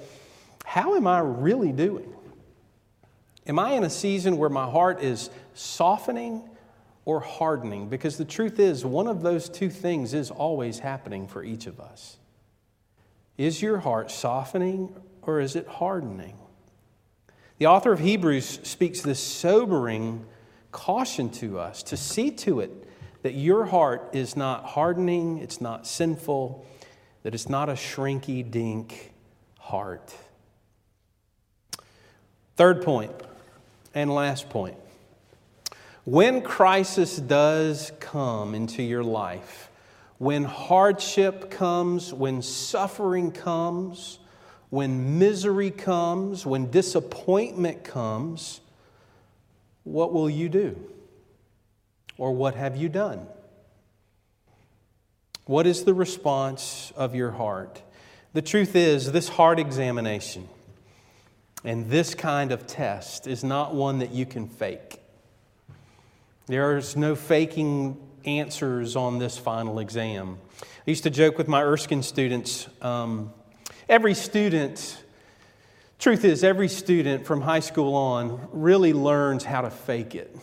How 0.65 0.95
am 0.95 1.07
I 1.07 1.21
really 1.21 1.73
doing? 1.73 2.15
Am 3.47 3.59
I 3.59 3.73
in 3.73 3.85
a 3.85 3.91
season 3.91 4.37
where 4.37 4.51
my 4.51 4.69
heart 4.71 5.03
is 5.03 5.31
softening 5.55 6.43
or 7.05 7.21
hardening? 7.21 7.89
Because 7.89 8.19
the 8.19 8.25
truth 8.25 8.59
is, 8.59 8.85
one 8.85 9.07
of 9.07 9.23
those 9.23 9.49
two 9.49 9.71
things 9.71 10.13
is 10.13 10.31
always 10.31 10.81
happening 10.81 11.27
for 11.27 11.43
each 11.43 11.67
of 11.67 11.81
us. 11.81 12.19
Is 13.39 13.63
your 13.63 13.79
heart 13.79 14.11
softening 14.11 14.95
or 15.23 15.41
is 15.41 15.57
it 15.57 15.67
hardening? 15.67 16.37
The 17.59 17.67
author 17.67 17.93
of 17.93 18.01
Hebrews 18.01 18.61
speaks 18.63 19.01
this 19.01 19.21
sobering 19.21 20.27
caution 20.71 21.31
to 21.31 21.59
us 21.59 21.83
to 21.85 21.97
see 21.97 22.31
to 22.31 22.61
it 22.61 22.88
that 23.23 23.35
your 23.35 23.67
heart 23.67 24.11
is 24.13 24.37
not 24.37 24.65
hardening, 24.65 25.39
it's 25.39 25.61
not 25.61 25.87
sinful, 25.87 26.65
that 27.23 27.35
it's 27.35 27.49
not 27.49 27.69
a 27.69 27.73
shrinky 27.73 28.49
dink 28.49 29.13
heart. 29.59 30.15
Third 32.57 32.83
point 32.83 33.13
and 33.95 34.15
last 34.15 34.49
point. 34.49 34.77
When 36.05 36.43
crisis 36.43 37.17
does 37.17 37.93
come 38.01 38.55
into 38.55 38.83
your 38.83 39.05
life, 39.05 39.71
when 40.19 40.45
hardship 40.45 41.51
comes, 41.51 42.13
when 42.13 42.43
suffering 42.43 43.31
comes, 43.31 44.19
when 44.71 45.19
misery 45.19 45.71
comes, 45.71 46.45
when 46.45 46.71
disappointment 46.71 47.85
comes, 47.85 48.61
what 49.85 50.13
will 50.13 50.29
you 50.29 50.49
do? 50.49 50.77
Or 52.19 52.33
what 52.33 52.55
have 52.57 52.77
you 52.77 52.91
done? 52.91 53.27
What 55.47 55.67
is 55.67 55.85
the 55.85 55.95
response 55.95 56.93
of 56.95 57.15
your 57.15 57.31
heart? 57.31 57.81
The 58.35 58.43
truth 58.43 58.77
is, 58.77 59.13
this 59.13 59.31
heart 59.31 59.59
examination 59.59 60.47
and 61.65 61.89
this 61.89 62.15
kind 62.15 62.53
of 62.53 62.67
test 62.67 63.27
is 63.27 63.43
not 63.43 63.75
one 63.75 64.01
that 64.01 64.13
you 64.13 64.27
can 64.27 64.47
fake. 64.47 65.01
There's 66.47 66.97
no 66.97 67.15
faking 67.15 67.97
answers 68.25 68.97
on 68.97 69.19
this 69.19 69.39
final 69.39 69.79
exam. 69.79 70.39
I 70.63 70.91
used 70.91 71.05
to 71.05 71.11
joke 71.11 71.39
with 71.39 71.49
my 71.49 71.63
Erskine 71.63 72.03
students. 72.03 72.69
Um, 72.81 73.33
every 73.89 74.15
student, 74.15 75.03
truth 75.99 76.25
is, 76.25 76.45
every 76.45 76.69
student 76.69 77.27
from 77.27 77.41
high 77.41 77.61
school 77.61 77.95
on 77.95 78.49
really 78.53 78.93
learns 78.93 79.45
how 79.45 79.63
to 79.63 79.71
fake 79.71 80.15
it. 80.15 80.37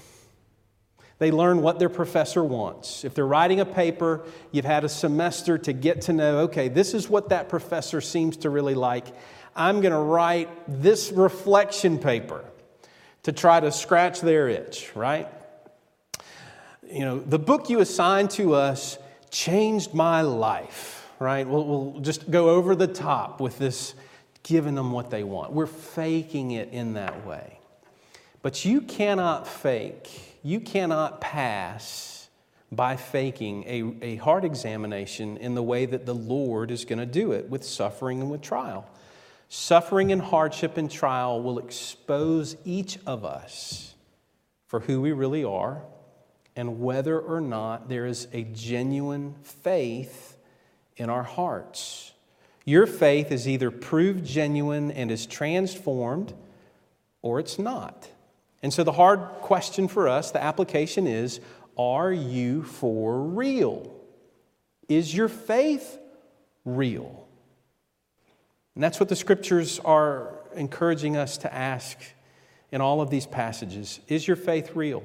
They 1.18 1.32
learn 1.32 1.62
what 1.62 1.80
their 1.80 1.90
professor 1.90 2.44
wants. 2.44 3.06
If 3.06 3.14
they're 3.14 3.26
writing 3.26 3.62
a 3.62 3.66
paper, 3.66 4.26
you've 4.52 4.66
had 4.66 4.84
a 4.84 4.90
semester 4.90 5.58
to 5.60 5.72
get 5.72 6.02
to 6.02 6.14
know, 6.14 6.40
okay, 6.40 6.68
this 6.68 6.94
is 6.94 7.10
what 7.10 7.30
that 7.30 7.48
professor 7.48 8.02
seems 8.02 8.38
to 8.38 8.50
really 8.50 8.76
like. 8.76 9.08
I'm 9.56 9.80
going 9.80 9.94
to 9.94 10.00
write 10.00 10.50
this 10.68 11.14
reflection 11.14 12.00
paper 12.00 12.44
to 13.24 13.32
try 13.32 13.62
to 13.62 13.72
scratch 13.72 14.20
their 14.20 14.50
itch, 14.50 14.94
right? 14.94 15.30
You 16.84 17.06
know, 17.06 17.20
the 17.20 17.40
book 17.40 17.70
you 17.70 17.80
assigned 17.80 18.32
to 18.32 18.54
us 18.54 18.98
changed 19.32 19.94
my 19.94 20.22
life, 20.22 21.10
right? 21.20 21.48
We'll, 21.48 21.66
we'll 21.66 22.02
just 22.02 22.30
go 22.30 22.50
over 22.50 22.76
the 22.76 22.88
top 22.88 23.40
with 23.40 23.58
this 23.58 23.96
giving 24.44 24.76
them 24.76 24.92
what 24.92 25.10
they 25.10 25.24
want. 25.24 25.54
We're 25.54 25.66
faking 25.66 26.52
it 26.52 26.70
in 26.72 26.94
that 26.94 27.26
way. 27.26 27.55
But 28.46 28.64
you 28.64 28.82
cannot 28.82 29.48
fake, 29.48 30.38
you 30.44 30.60
cannot 30.60 31.20
pass 31.20 32.30
by 32.72 32.96
faking 32.96 33.64
a, 33.64 34.06
a 34.06 34.16
heart 34.18 34.46
examination 34.46 35.38
in 35.38 35.56
the 35.56 35.64
way 35.64 35.88
that 35.88 36.06
the 36.06 36.14
Lord 36.14 36.70
is 36.70 36.86
going 36.86 37.00
to 37.00 37.08
do 37.08 37.32
it 37.32 37.50
with 37.50 37.64
suffering 37.64 38.22
and 38.22 38.30
with 38.30 38.44
trial. 38.44 38.88
Suffering 39.50 40.12
and 40.12 40.22
hardship 40.22 40.78
and 40.78 40.92
trial 40.92 41.42
will 41.42 41.58
expose 41.58 42.56
each 42.66 43.00
of 43.08 43.26
us 43.26 43.96
for 44.68 44.82
who 44.82 45.02
we 45.02 45.12
really 45.12 45.44
are 45.44 45.82
and 46.56 46.80
whether 46.80 47.20
or 47.20 47.42
not 47.42 47.90
there 47.90 48.06
is 48.06 48.28
a 48.32 48.44
genuine 48.44 49.34
faith 49.42 50.38
in 50.98 51.10
our 51.10 51.24
hearts. 51.24 52.12
Your 52.64 52.86
faith 52.86 53.32
is 53.32 53.48
either 53.48 53.72
proved 53.72 54.24
genuine 54.24 54.92
and 54.92 55.10
is 55.10 55.26
transformed, 55.26 56.36
or 57.24 57.40
it's 57.40 57.58
not. 57.58 58.12
And 58.66 58.74
so, 58.74 58.84
the 58.84 58.94
hard 58.94 59.20
question 59.42 59.88
for 59.88 60.10
us, 60.10 60.32
the 60.32 60.44
application 60.44 61.06
is 61.06 61.40
Are 61.78 62.12
you 62.12 62.64
for 62.64 63.22
real? 63.22 63.94
Is 64.90 65.14
your 65.14 65.28
faith 65.28 66.00
real? 66.66 67.28
And 68.74 68.84
that's 68.84 69.00
what 69.00 69.08
the 69.08 69.16
scriptures 69.16 69.80
are 69.86 70.40
encouraging 70.56 71.16
us 71.16 71.38
to 71.38 71.54
ask 71.54 72.00
in 72.72 72.82
all 72.82 73.02
of 73.02 73.12
these 73.12 73.28
passages. 73.28 74.00
Is 74.08 74.28
your 74.28 74.36
faith 74.36 74.72
real? 74.76 75.04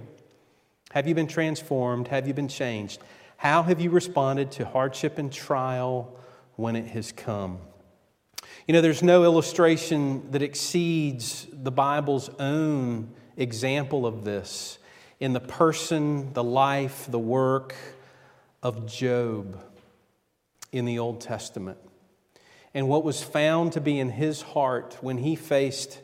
Have 0.92 1.06
you 1.06 1.14
been 1.14 1.26
transformed? 1.26 2.08
Have 2.08 2.26
you 2.26 2.32
been 2.32 2.48
changed? 2.48 3.02
How 3.36 3.62
have 3.62 3.78
you 3.78 3.90
responded 3.90 4.52
to 4.52 4.64
hardship 4.64 5.18
and 5.18 5.30
trial 5.30 6.18
when 6.56 6.76
it 6.76 6.86
has 6.92 7.12
come? 7.12 7.58
You 8.66 8.72
know, 8.72 8.80
there's 8.80 9.02
no 9.02 9.22
illustration 9.24 10.30
that 10.30 10.40
exceeds 10.40 11.46
the 11.52 11.70
Bible's 11.70 12.30
own 12.38 13.16
example 13.36 14.06
of 14.06 14.24
this 14.24 14.78
in 15.18 15.32
the 15.32 15.40
person, 15.40 16.32
the 16.32 16.44
life, 16.44 17.06
the 17.08 17.18
work 17.18 17.74
of 18.62 18.86
Job 18.86 19.60
in 20.72 20.84
the 20.84 20.98
Old 20.98 21.20
Testament 21.20 21.78
and 22.74 22.88
what 22.88 23.04
was 23.04 23.22
found 23.22 23.72
to 23.72 23.80
be 23.80 23.98
in 23.98 24.10
his 24.10 24.42
heart 24.42 24.96
when 25.00 25.18
he 25.18 25.34
faced 25.34 26.00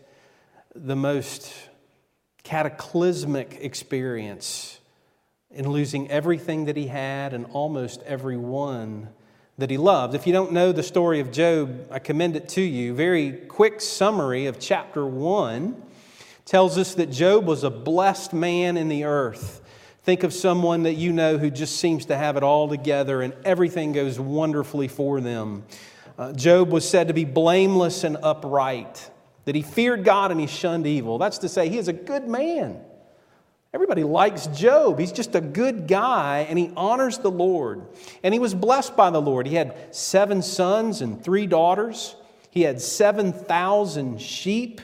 the 0.75 0.97
most 0.97 1.53
cataclysmic 2.43 3.59
experience 3.61 4.81
in 5.51 5.69
losing 5.69 6.11
everything 6.11 6.67
that 6.67 6.77
he 6.77 6.89
had 6.89 7.33
and 7.33 7.47
almost 7.47 8.03
everyone 8.03 9.09
that 9.59 9.71
he 9.71 9.79
loved. 9.79 10.15
If 10.15 10.27
you 10.27 10.33
don't 10.33 10.53
know 10.53 10.73
the 10.73 10.83
story 10.83 11.21
of 11.21 11.33
Job, 11.33 11.87
I 11.91 11.99
commend 11.99 12.37
it 12.37 12.49
to 12.51 12.61
you. 12.61 12.95
Very 12.95 13.33
quick 13.33 13.81
summary 13.81 14.47
of 14.47 14.59
chapter 14.61 15.07
1 15.07 15.83
tells 16.47 16.79
us 16.79 16.95
that 16.95 17.11
Job 17.11 17.45
was 17.45 17.65
a 17.65 17.71
blessed 17.71 18.33
man 18.33 18.77
in 18.77 18.89
the 18.89 19.05
earth. 19.05 19.61
Think 20.05 20.23
of 20.23 20.33
someone 20.33 20.85
that 20.85 20.95
you 20.95 21.13
know 21.13 21.37
who 21.37 21.51
just 21.51 21.79
seems 21.79 22.07
to 22.07 22.17
have 22.17 22.37
it 22.37 22.45
all 22.45 22.69
together 22.69 23.21
and 23.21 23.35
everything 23.45 23.93
goes 23.93 24.21
wonderfully 24.21 24.87
for 24.87 25.21
them. 25.21 25.65
Uh, 26.17 26.33
Job 26.33 26.71
was 26.71 26.89
said 26.89 27.09
to 27.09 27.15
be 27.15 27.25
blameless 27.25 28.05
and 28.05 28.17
upright, 28.23 29.11
that 29.45 29.57
he 29.57 29.63
feared 29.63 30.05
God 30.05 30.31
and 30.31 30.41
he 30.41 30.47
shunned 30.47 30.87
evil. 30.87 31.19
That's 31.19 31.39
to 31.39 31.49
say, 31.49 31.69
he 31.69 31.77
is 31.77 31.89
a 31.89 31.93
good 31.93 32.29
man. 32.29 32.81
Everybody 33.75 34.05
likes 34.05 34.47
Job. 34.47 34.99
He's 35.01 35.13
just 35.13 35.35
a 35.35 35.41
good 35.41 35.89
guy 35.89 36.47
and 36.49 36.59
he 36.59 36.71
honors 36.77 37.19
the 37.19 37.31
Lord. 37.31 37.83
And 38.23 38.33
he 38.33 38.39
was 38.39 38.55
blessed 38.55 38.97
by 38.97 39.11
the 39.11 39.21
Lord. 39.21 39.47
He 39.47 39.57
had 39.57 39.95
seven 39.95 40.41
sons 40.41 41.03
and 41.03 41.23
three 41.23 41.47
daughters. 41.47 42.15
He 42.51 42.63
had 42.63 42.81
7,000 42.81 44.23
sheep, 44.23 44.81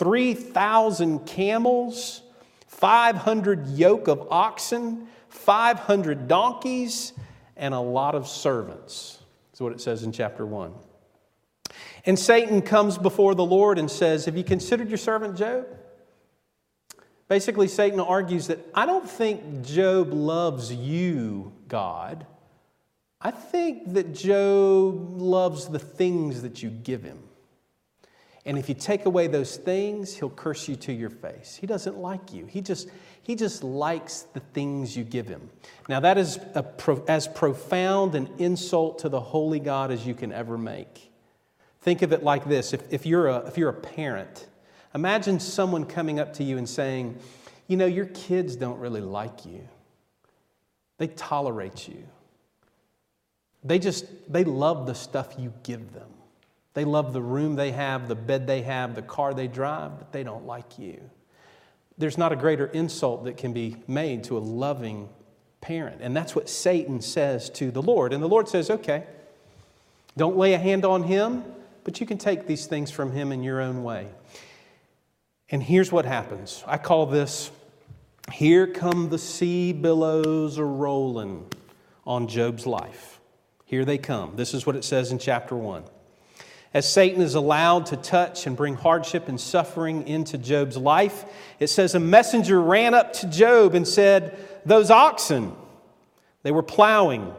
3,000 0.00 1.26
camels, 1.26 2.22
500 2.68 3.68
yoke 3.68 4.08
of 4.08 4.26
oxen, 4.30 5.06
500 5.28 6.26
donkeys, 6.26 7.12
and 7.54 7.74
a 7.74 7.80
lot 7.80 8.14
of 8.14 8.26
servants. 8.26 9.18
That's 9.52 9.60
what 9.60 9.72
it 9.72 9.80
says 9.82 10.02
in 10.02 10.10
chapter 10.10 10.46
1. 10.46 10.72
And 12.06 12.18
Satan 12.18 12.62
comes 12.62 12.96
before 12.96 13.34
the 13.34 13.44
Lord 13.44 13.78
and 13.78 13.90
says, 13.90 14.24
Have 14.24 14.38
you 14.38 14.42
considered 14.42 14.88
your 14.88 14.96
servant 14.96 15.36
Job? 15.36 15.66
Basically, 17.28 17.68
Satan 17.68 18.00
argues 18.00 18.46
that 18.46 18.58
I 18.74 18.86
don't 18.86 19.06
think 19.06 19.60
Job 19.66 20.14
loves 20.14 20.72
you, 20.72 21.52
God. 21.68 22.24
I 23.20 23.32
think 23.32 23.92
that 23.92 24.14
Job 24.14 25.20
loves 25.20 25.68
the 25.68 25.78
things 25.78 26.40
that 26.40 26.62
you 26.62 26.70
give 26.70 27.02
him. 27.02 27.18
And 28.46 28.58
if 28.58 28.68
you 28.68 28.74
take 28.74 29.04
away 29.04 29.26
those 29.26 29.56
things, 29.56 30.16
he'll 30.16 30.30
curse 30.30 30.66
you 30.66 30.76
to 30.76 30.92
your 30.92 31.10
face. 31.10 31.58
He 31.60 31.66
doesn't 31.66 31.98
like 31.98 32.32
you. 32.32 32.46
He 32.46 32.62
just, 32.62 32.88
he 33.22 33.34
just 33.34 33.62
likes 33.62 34.22
the 34.32 34.40
things 34.40 34.96
you 34.96 35.04
give 35.04 35.28
him. 35.28 35.50
Now, 35.88 36.00
that 36.00 36.16
is 36.16 36.38
pro, 36.78 37.04
as 37.06 37.28
profound 37.28 38.14
an 38.14 38.30
insult 38.38 39.00
to 39.00 39.08
the 39.10 39.20
holy 39.20 39.60
God 39.60 39.90
as 39.90 40.06
you 40.06 40.14
can 40.14 40.32
ever 40.32 40.56
make. 40.56 41.12
Think 41.82 42.02
of 42.02 42.12
it 42.12 42.22
like 42.22 42.46
this 42.46 42.72
if, 42.72 42.82
if, 42.92 43.06
you're 43.06 43.26
a, 43.26 43.46
if 43.46 43.58
you're 43.58 43.70
a 43.70 43.74
parent, 43.74 44.46
imagine 44.94 45.38
someone 45.38 45.84
coming 45.84 46.18
up 46.18 46.34
to 46.34 46.44
you 46.44 46.56
and 46.56 46.68
saying, 46.68 47.18
You 47.68 47.76
know, 47.76 47.86
your 47.86 48.06
kids 48.06 48.56
don't 48.56 48.78
really 48.78 49.02
like 49.02 49.44
you, 49.44 49.68
they 50.96 51.08
tolerate 51.08 51.88
you. 51.88 52.04
They 53.62 53.78
just, 53.78 54.06
they 54.32 54.44
love 54.44 54.86
the 54.86 54.94
stuff 54.94 55.34
you 55.38 55.52
give 55.62 55.92
them. 55.92 56.08
They 56.74 56.84
love 56.84 57.12
the 57.12 57.22
room 57.22 57.56
they 57.56 57.72
have, 57.72 58.08
the 58.08 58.14
bed 58.14 58.46
they 58.46 58.62
have, 58.62 58.94
the 58.94 59.02
car 59.02 59.34
they 59.34 59.48
drive, 59.48 59.98
but 59.98 60.12
they 60.12 60.22
don't 60.22 60.46
like 60.46 60.78
you. 60.78 61.00
There's 61.98 62.16
not 62.16 62.32
a 62.32 62.36
greater 62.36 62.66
insult 62.66 63.24
that 63.24 63.36
can 63.36 63.52
be 63.52 63.76
made 63.86 64.24
to 64.24 64.38
a 64.38 64.40
loving 64.40 65.08
parent. 65.60 66.00
And 66.00 66.16
that's 66.16 66.34
what 66.34 66.48
Satan 66.48 67.00
says 67.00 67.50
to 67.50 67.70
the 67.70 67.82
Lord. 67.82 68.12
And 68.12 68.22
the 68.22 68.28
Lord 68.28 68.48
says, 68.48 68.70
okay, 68.70 69.04
don't 70.16 70.36
lay 70.36 70.54
a 70.54 70.58
hand 70.58 70.84
on 70.84 71.02
him, 71.02 71.44
but 71.84 72.00
you 72.00 72.06
can 72.06 72.18
take 72.18 72.46
these 72.46 72.66
things 72.66 72.90
from 72.90 73.12
him 73.12 73.32
in 73.32 73.42
your 73.42 73.60
own 73.60 73.82
way. 73.82 74.08
And 75.50 75.62
here's 75.62 75.90
what 75.90 76.04
happens 76.04 76.62
I 76.66 76.78
call 76.78 77.06
this 77.06 77.50
Here 78.32 78.66
Come 78.66 79.08
the 79.08 79.18
Sea 79.18 79.72
Billows 79.72 80.56
a 80.56 80.64
Rolling 80.64 81.46
on 82.06 82.28
Job's 82.28 82.66
life. 82.66 83.20
Here 83.64 83.84
they 83.84 83.98
come. 83.98 84.36
This 84.36 84.54
is 84.54 84.66
what 84.66 84.76
it 84.76 84.84
says 84.84 85.12
in 85.12 85.18
chapter 85.18 85.56
1 85.56 85.84
as 86.72 86.90
Satan 86.90 87.20
is 87.20 87.34
allowed 87.34 87.86
to 87.86 87.96
touch 87.96 88.46
and 88.46 88.56
bring 88.56 88.74
hardship 88.74 89.28
and 89.28 89.40
suffering 89.40 90.06
into 90.06 90.38
Job's 90.38 90.76
life, 90.76 91.24
it 91.58 91.66
says 91.66 91.94
a 91.94 92.00
messenger 92.00 92.60
ran 92.60 92.94
up 92.94 93.12
to 93.14 93.26
Job 93.26 93.74
and 93.74 93.86
said, 93.86 94.38
Those 94.64 94.90
oxen, 94.90 95.52
they 96.42 96.52
were 96.52 96.62
plowing, 96.62 97.34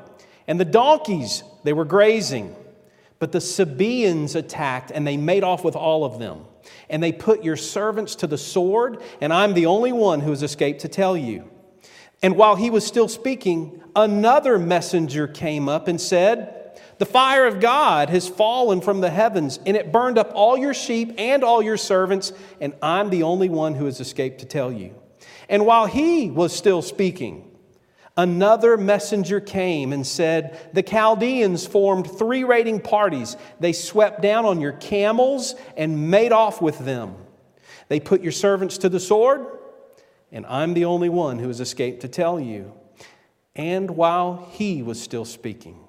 and 0.47 0.59
the 0.59 0.65
donkeys, 0.65 1.43
they 1.63 1.71
were 1.71 1.85
grazing. 1.85 2.55
But 3.19 3.31
the 3.31 3.39
Sabaeans 3.39 4.35
attacked 4.35 4.91
and 4.91 5.05
they 5.05 5.15
made 5.15 5.43
off 5.43 5.63
with 5.63 5.75
all 5.75 6.03
of 6.03 6.17
them. 6.19 6.45
And 6.89 7.01
they 7.01 7.11
put 7.11 7.43
your 7.43 7.55
servants 7.55 8.15
to 8.15 8.27
the 8.27 8.37
sword, 8.37 9.01
and 9.21 9.31
I'm 9.31 9.53
the 9.53 9.67
only 9.67 9.91
one 9.91 10.19
who 10.19 10.31
has 10.31 10.43
escaped 10.43 10.81
to 10.81 10.87
tell 10.87 11.15
you. 11.15 11.49
And 12.21 12.35
while 12.35 12.55
he 12.55 12.69
was 12.69 12.85
still 12.85 13.07
speaking, 13.07 13.81
another 13.95 14.59
messenger 14.59 15.27
came 15.27 15.69
up 15.69 15.87
and 15.87 16.01
said, 16.01 16.60
the 16.97 17.05
fire 17.05 17.45
of 17.45 17.59
God 17.59 18.09
has 18.09 18.27
fallen 18.27 18.81
from 18.81 19.01
the 19.01 19.09
heavens, 19.09 19.59
and 19.65 19.75
it 19.75 19.91
burned 19.91 20.17
up 20.17 20.31
all 20.33 20.57
your 20.57 20.73
sheep 20.73 21.13
and 21.17 21.43
all 21.43 21.61
your 21.61 21.77
servants, 21.77 22.33
and 22.59 22.73
I'm 22.81 23.09
the 23.09 23.23
only 23.23 23.49
one 23.49 23.75
who 23.75 23.85
has 23.85 23.99
escaped 23.99 24.39
to 24.39 24.45
tell 24.45 24.71
you. 24.71 24.95
And 25.49 25.65
while 25.65 25.85
he 25.85 26.29
was 26.29 26.55
still 26.55 26.81
speaking, 26.81 27.51
Another 28.17 28.75
messenger 28.75 29.39
came 29.39 29.93
and 29.93 30.05
said, 30.05 30.59
The 30.73 30.83
Chaldeans 30.83 31.65
formed 31.65 32.11
three 32.11 32.43
raiding 32.43 32.81
parties. 32.81 33.37
They 33.59 33.71
swept 33.71 34.21
down 34.21 34.45
on 34.45 34.59
your 34.59 34.73
camels 34.73 35.55
and 35.77 36.11
made 36.11 36.33
off 36.33 36.61
with 36.61 36.79
them. 36.79 37.15
They 37.87 37.99
put 37.99 38.21
your 38.21 38.33
servants 38.33 38.77
to 38.79 38.89
the 38.89 38.99
sword, 38.99 39.45
and 40.31 40.45
I'm 40.45 40.73
the 40.73 40.85
only 40.85 41.09
one 41.09 41.39
who 41.39 41.47
has 41.47 41.61
escaped 41.61 42.01
to 42.01 42.07
tell 42.09 42.39
you. 42.39 42.73
And 43.55 43.91
while 43.91 44.49
he 44.51 44.83
was 44.83 45.01
still 45.01 45.25
speaking, 45.25 45.79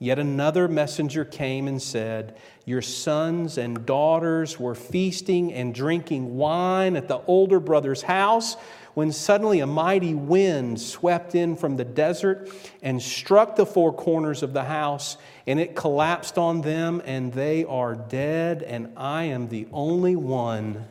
yet 0.00 0.18
another 0.18 0.66
messenger 0.66 1.24
came 1.26 1.68
and 1.68 1.80
said, 1.80 2.34
Your 2.64 2.82
sons 2.82 3.58
and 3.58 3.84
daughters 3.84 4.58
were 4.58 4.74
feasting 4.74 5.52
and 5.52 5.74
drinking 5.74 6.36
wine 6.36 6.96
at 6.96 7.06
the 7.06 7.20
older 7.26 7.60
brother's 7.60 8.02
house 8.02 8.56
when 8.94 9.12
suddenly 9.12 9.60
a 9.60 9.66
mighty 9.66 10.14
wind 10.14 10.80
swept 10.80 11.34
in 11.34 11.54
from 11.54 11.76
the 11.76 11.84
desert 11.84 12.50
and 12.82 13.00
struck 13.00 13.54
the 13.56 13.66
four 13.66 13.92
corners 13.92 14.42
of 14.42 14.52
the 14.52 14.64
house, 14.64 15.16
and 15.46 15.60
it 15.60 15.76
collapsed 15.76 16.38
on 16.38 16.62
them, 16.62 17.00
and 17.04 17.32
they 17.32 17.64
are 17.64 17.94
dead, 17.94 18.62
and 18.62 18.92
I 18.96 19.24
am 19.24 19.48
the 19.48 19.68
only 19.70 20.16
one 20.16 20.86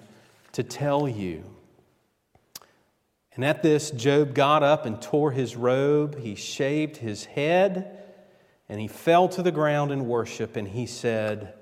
to 0.54 0.64
tell 0.64 1.10
you. 1.10 1.44
And 3.36 3.44
at 3.44 3.64
this, 3.64 3.92
Job 3.92 4.34
got 4.34 4.64
up 4.64 4.86
and 4.86 5.02
tore 5.02 5.32
his 5.32 5.56
robe. 5.56 6.20
He 6.20 6.36
shaved 6.36 6.98
his 6.98 7.26
head 7.26 7.99
and 8.70 8.80
he 8.80 8.88
fell 8.88 9.28
to 9.30 9.42
the 9.42 9.52
ground 9.52 9.92
in 9.92 10.08
worship 10.08 10.56
and 10.56 10.68
he 10.68 10.86
said, 10.86 11.54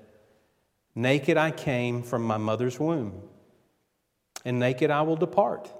Naked 0.94 1.36
I 1.36 1.50
came 1.50 2.02
from 2.02 2.22
my 2.22 2.36
mother's 2.36 2.78
womb, 2.78 3.22
and 4.44 4.58
naked 4.58 4.90
I 4.90 5.02
will 5.02 5.16
depart. 5.16 5.72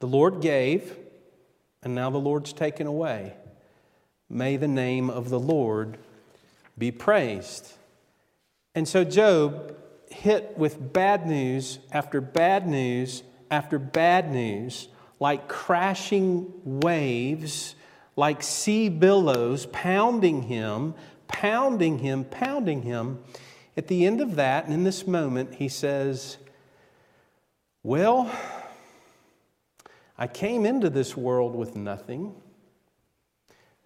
The 0.00 0.06
Lord 0.06 0.40
gave, 0.40 0.96
and 1.82 1.94
now 1.94 2.10
the 2.10 2.18
Lord's 2.18 2.52
taken 2.52 2.86
away. 2.86 3.34
May 4.28 4.56
the 4.56 4.68
name 4.68 5.08
of 5.10 5.30
the 5.30 5.40
Lord 5.40 5.98
be 6.76 6.90
praised. 6.90 7.72
And 8.74 8.86
so 8.86 9.04
Job, 9.04 9.76
hit 10.10 10.56
with 10.56 10.92
bad 10.92 11.26
news 11.26 11.78
after 11.92 12.20
bad 12.20 12.66
news 12.66 13.22
after 13.50 13.78
bad 13.78 14.32
news, 14.32 14.88
like 15.20 15.48
crashing 15.48 16.52
waves, 16.64 17.74
like 18.18 18.42
sea 18.42 18.88
billows 18.88 19.66
pounding 19.66 20.42
him, 20.42 20.92
pounding 21.28 21.98
him, 22.00 22.24
pounding 22.24 22.82
him. 22.82 23.22
At 23.76 23.86
the 23.86 24.04
end 24.06 24.20
of 24.20 24.34
that, 24.34 24.64
and 24.64 24.74
in 24.74 24.82
this 24.82 25.06
moment, 25.06 25.54
he 25.54 25.68
says, 25.68 26.36
Well, 27.84 28.28
I 30.18 30.26
came 30.26 30.66
into 30.66 30.90
this 30.90 31.16
world 31.16 31.54
with 31.54 31.76
nothing, 31.76 32.34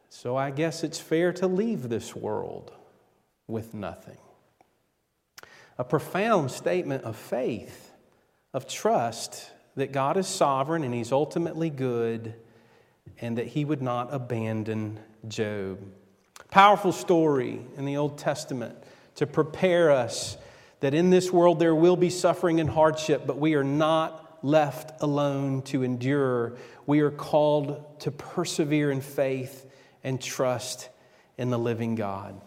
so 0.09 0.35
I 0.35 0.51
guess 0.51 0.83
it's 0.83 0.99
fair 0.99 1.35
to 1.35 1.47
leave 1.47 1.91
this 1.91 2.17
world 2.17 2.73
with 3.47 3.75
nothing. 3.75 4.17
A 5.77 5.85
profound 5.85 6.51
statement 6.51 7.05
of 7.05 7.17
faith, 7.17 7.93
of 8.55 8.67
trust 8.67 9.51
that 9.75 9.93
God 9.93 10.17
is 10.17 10.27
sovereign 10.27 10.85
and 10.85 10.95
He's 10.95 11.13
ultimately 11.13 11.69
good 11.69 12.35
and 13.21 13.39
that 13.39 13.47
He 13.47 13.65
would 13.65 13.83
not 13.83 14.13
abandon 14.13 14.99
Job. 15.29 15.79
Powerful 16.51 16.93
story 16.93 17.61
in 17.77 17.85
the 17.85 17.97
Old 17.97 18.19
Testament 18.19 18.77
to 19.17 19.27
prepare 19.27 19.91
us 19.91 20.37
that 20.81 20.95
in 20.95 21.11
this 21.11 21.31
world 21.31 21.59
there 21.59 21.75
will 21.75 21.97
be 21.97 22.11
suffering 22.11 22.61
and 22.61 22.69
hardship, 22.69 23.27
but 23.27 23.39
we 23.39 23.55
are 23.55 23.65
not 23.65 24.39
left 24.43 25.01
alone 25.01 25.63
to 25.63 25.83
endure. 25.83 26.55
We 26.87 27.01
are 27.01 27.11
called 27.11 28.01
to 28.01 28.11
persevere 28.11 28.91
in 28.91 29.01
faith 29.01 29.65
and 30.03 30.21
trust 30.21 30.89
in 31.39 31.51
the 31.51 31.59
living 31.59 31.95
God. 31.95 32.41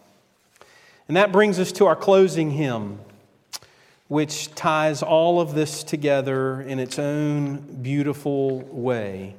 And 1.08 1.16
that 1.16 1.32
brings 1.32 1.58
us 1.58 1.72
to 1.72 1.86
our 1.86 1.96
closing 1.96 2.50
hymn, 2.50 3.00
which 4.08 4.54
ties 4.54 5.02
all 5.02 5.40
of 5.40 5.54
this 5.54 5.82
together 5.82 6.60
in 6.60 6.78
its 6.78 6.98
own 6.98 7.82
beautiful 7.82 8.60
way. 8.60 9.34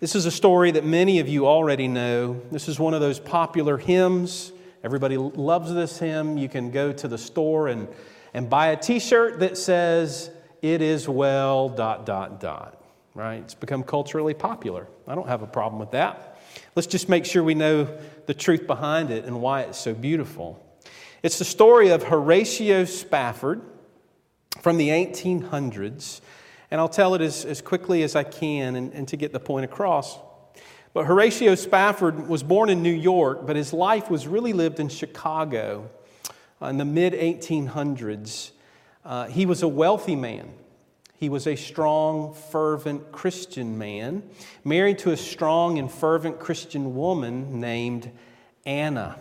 This 0.00 0.14
is 0.14 0.24
a 0.24 0.30
story 0.30 0.70
that 0.70 0.84
many 0.86 1.18
of 1.18 1.28
you 1.28 1.46
already 1.46 1.86
know. 1.86 2.40
This 2.50 2.68
is 2.68 2.80
one 2.80 2.94
of 2.94 3.02
those 3.02 3.20
popular 3.20 3.76
hymns. 3.76 4.50
Everybody 4.82 5.18
loves 5.18 5.74
this 5.74 5.98
hymn. 5.98 6.38
You 6.38 6.48
can 6.48 6.70
go 6.70 6.90
to 6.90 7.06
the 7.06 7.18
store 7.18 7.68
and, 7.68 7.86
and 8.32 8.48
buy 8.48 8.68
a 8.68 8.78
t 8.78 8.98
shirt 8.98 9.40
that 9.40 9.58
says, 9.58 10.30
it 10.62 10.80
is 10.80 11.06
well, 11.06 11.68
dot, 11.68 12.06
dot, 12.06 12.40
dot, 12.40 12.82
right? 13.14 13.42
It's 13.42 13.52
become 13.52 13.82
culturally 13.82 14.32
popular. 14.32 14.86
I 15.06 15.14
don't 15.14 15.28
have 15.28 15.42
a 15.42 15.46
problem 15.46 15.78
with 15.78 15.90
that. 15.90 16.40
Let's 16.74 16.88
just 16.88 17.10
make 17.10 17.26
sure 17.26 17.44
we 17.44 17.54
know 17.54 17.86
the 18.24 18.32
truth 18.32 18.66
behind 18.66 19.10
it 19.10 19.26
and 19.26 19.42
why 19.42 19.62
it's 19.62 19.78
so 19.78 19.92
beautiful. 19.92 20.64
It's 21.22 21.38
the 21.38 21.44
story 21.44 21.90
of 21.90 22.04
Horatio 22.04 22.86
Spafford 22.86 23.60
from 24.62 24.78
the 24.78 24.88
1800s, 24.88 26.22
and 26.70 26.80
I'll 26.80 26.88
tell 26.88 27.14
it 27.14 27.20
as, 27.20 27.44
as 27.44 27.60
quickly 27.60 28.02
as 28.02 28.14
I 28.14 28.22
can 28.22 28.76
and, 28.76 28.92
and 28.92 29.08
to 29.08 29.16
get 29.16 29.32
the 29.32 29.40
point 29.40 29.64
across. 29.64 30.18
But 30.92 31.06
Horatio 31.06 31.54
Spafford 31.54 32.28
was 32.28 32.42
born 32.42 32.68
in 32.68 32.82
New 32.82 32.92
York, 32.92 33.46
but 33.46 33.56
his 33.56 33.72
life 33.72 34.10
was 34.10 34.26
really 34.26 34.52
lived 34.52 34.80
in 34.80 34.88
Chicago 34.88 35.88
in 36.60 36.78
the 36.78 36.84
mid 36.84 37.12
1800s. 37.12 38.50
Uh, 39.04 39.26
he 39.26 39.46
was 39.46 39.62
a 39.62 39.68
wealthy 39.68 40.16
man. 40.16 40.52
He 41.16 41.28
was 41.28 41.46
a 41.46 41.54
strong, 41.54 42.34
fervent 42.34 43.12
Christian 43.12 43.78
man, 43.78 44.22
married 44.64 44.98
to 45.00 45.10
a 45.10 45.16
strong 45.16 45.78
and 45.78 45.90
fervent 45.90 46.40
Christian 46.40 46.96
woman 46.96 47.60
named 47.60 48.10
Anna. 48.64 49.18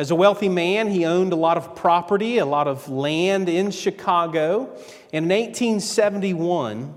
As 0.00 0.10
a 0.10 0.14
wealthy 0.14 0.48
man, 0.48 0.88
he 0.88 1.04
owned 1.04 1.34
a 1.34 1.36
lot 1.36 1.58
of 1.58 1.76
property, 1.76 2.38
a 2.38 2.46
lot 2.46 2.66
of 2.66 2.88
land 2.88 3.50
in 3.50 3.70
Chicago. 3.70 4.74
And 5.12 5.30
in 5.30 5.38
1871, 5.38 6.94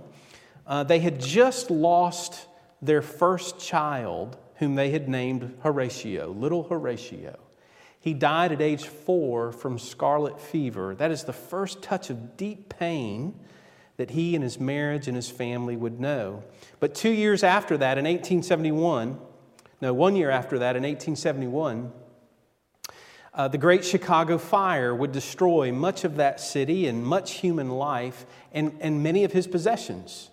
uh, 0.66 0.86
they 0.86 1.00
had 1.00 1.20
just 1.20 1.70
lost 1.70 2.48
their 2.82 3.02
first 3.02 3.60
child, 3.60 4.38
whom 4.56 4.76
they 4.76 4.92
had 4.92 5.10
named 5.10 5.54
Horatio, 5.64 6.32
little 6.32 6.64
Horatio. 6.64 7.38
He 8.00 8.14
died 8.14 8.54
at 8.54 8.62
age 8.62 8.86
four 8.86 9.52
from 9.52 9.78
scarlet 9.78 10.40
fever. 10.40 10.96
That 10.96 11.12
is 11.12 11.26
the 11.26 11.34
first 11.34 11.82
touch 11.82 12.10
of 12.10 12.38
deep 12.38 12.70
pain 12.70 13.38
that 13.98 14.12
he 14.12 14.34
and 14.34 14.42
his 14.42 14.62
marriage 14.62 15.10
and 15.10 15.18
his 15.18 15.30
family 15.30 15.76
would 15.76 16.00
know. 16.00 16.46
But 16.80 16.96
two 16.96 17.12
years 17.12 17.44
after 17.44 17.76
that, 17.80 17.98
in 17.98 18.06
1871, 18.06 19.20
no, 19.82 19.94
one 19.94 20.16
year 20.16 20.30
after 20.30 20.58
that, 20.60 20.78
in 20.78 20.84
1871, 20.84 21.92
uh, 23.36 23.48
the 23.48 23.58
Great 23.58 23.84
Chicago 23.84 24.38
Fire 24.38 24.94
would 24.94 25.12
destroy 25.12 25.72
much 25.72 26.04
of 26.04 26.18
that 26.18 26.40
city 26.40 26.88
and 26.88 27.06
much 27.06 27.32
human 27.34 27.70
life 27.70 28.26
and, 28.52 28.78
and 28.80 29.02
many 29.02 29.24
of 29.24 29.32
his 29.32 29.48
possessions. 29.48 30.30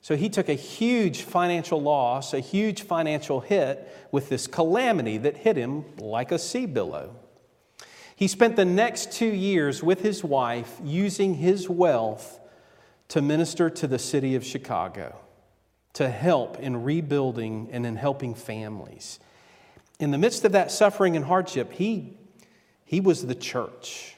So 0.00 0.14
he 0.14 0.28
took 0.28 0.48
a 0.48 0.54
huge 0.54 1.22
financial 1.22 1.82
loss, 1.82 2.32
a 2.32 2.38
huge 2.38 2.82
financial 2.82 3.40
hit 3.40 3.92
with 4.12 4.28
this 4.28 4.46
calamity 4.46 5.18
that 5.18 5.38
hit 5.38 5.56
him 5.56 5.84
like 5.98 6.30
a 6.30 6.38
sea 6.38 6.66
billow. 6.66 7.16
He 8.14 8.28
spent 8.28 8.54
the 8.54 8.64
next 8.64 9.10
two 9.10 9.26
years 9.26 9.82
with 9.82 10.02
his 10.02 10.22
wife 10.22 10.78
using 10.84 11.34
his 11.34 11.68
wealth 11.68 12.38
to 13.08 13.20
minister 13.20 13.68
to 13.68 13.88
the 13.88 13.98
city 13.98 14.36
of 14.36 14.44
Chicago, 14.44 15.16
to 15.94 16.08
help 16.08 16.60
in 16.60 16.84
rebuilding 16.84 17.68
and 17.72 17.84
in 17.84 17.96
helping 17.96 18.34
families. 18.34 19.18
In 19.98 20.12
the 20.12 20.18
midst 20.18 20.44
of 20.44 20.52
that 20.52 20.70
suffering 20.70 21.16
and 21.16 21.24
hardship, 21.24 21.72
he, 21.72 22.16
he 22.86 23.00
was 23.00 23.26
the 23.26 23.34
church. 23.34 24.14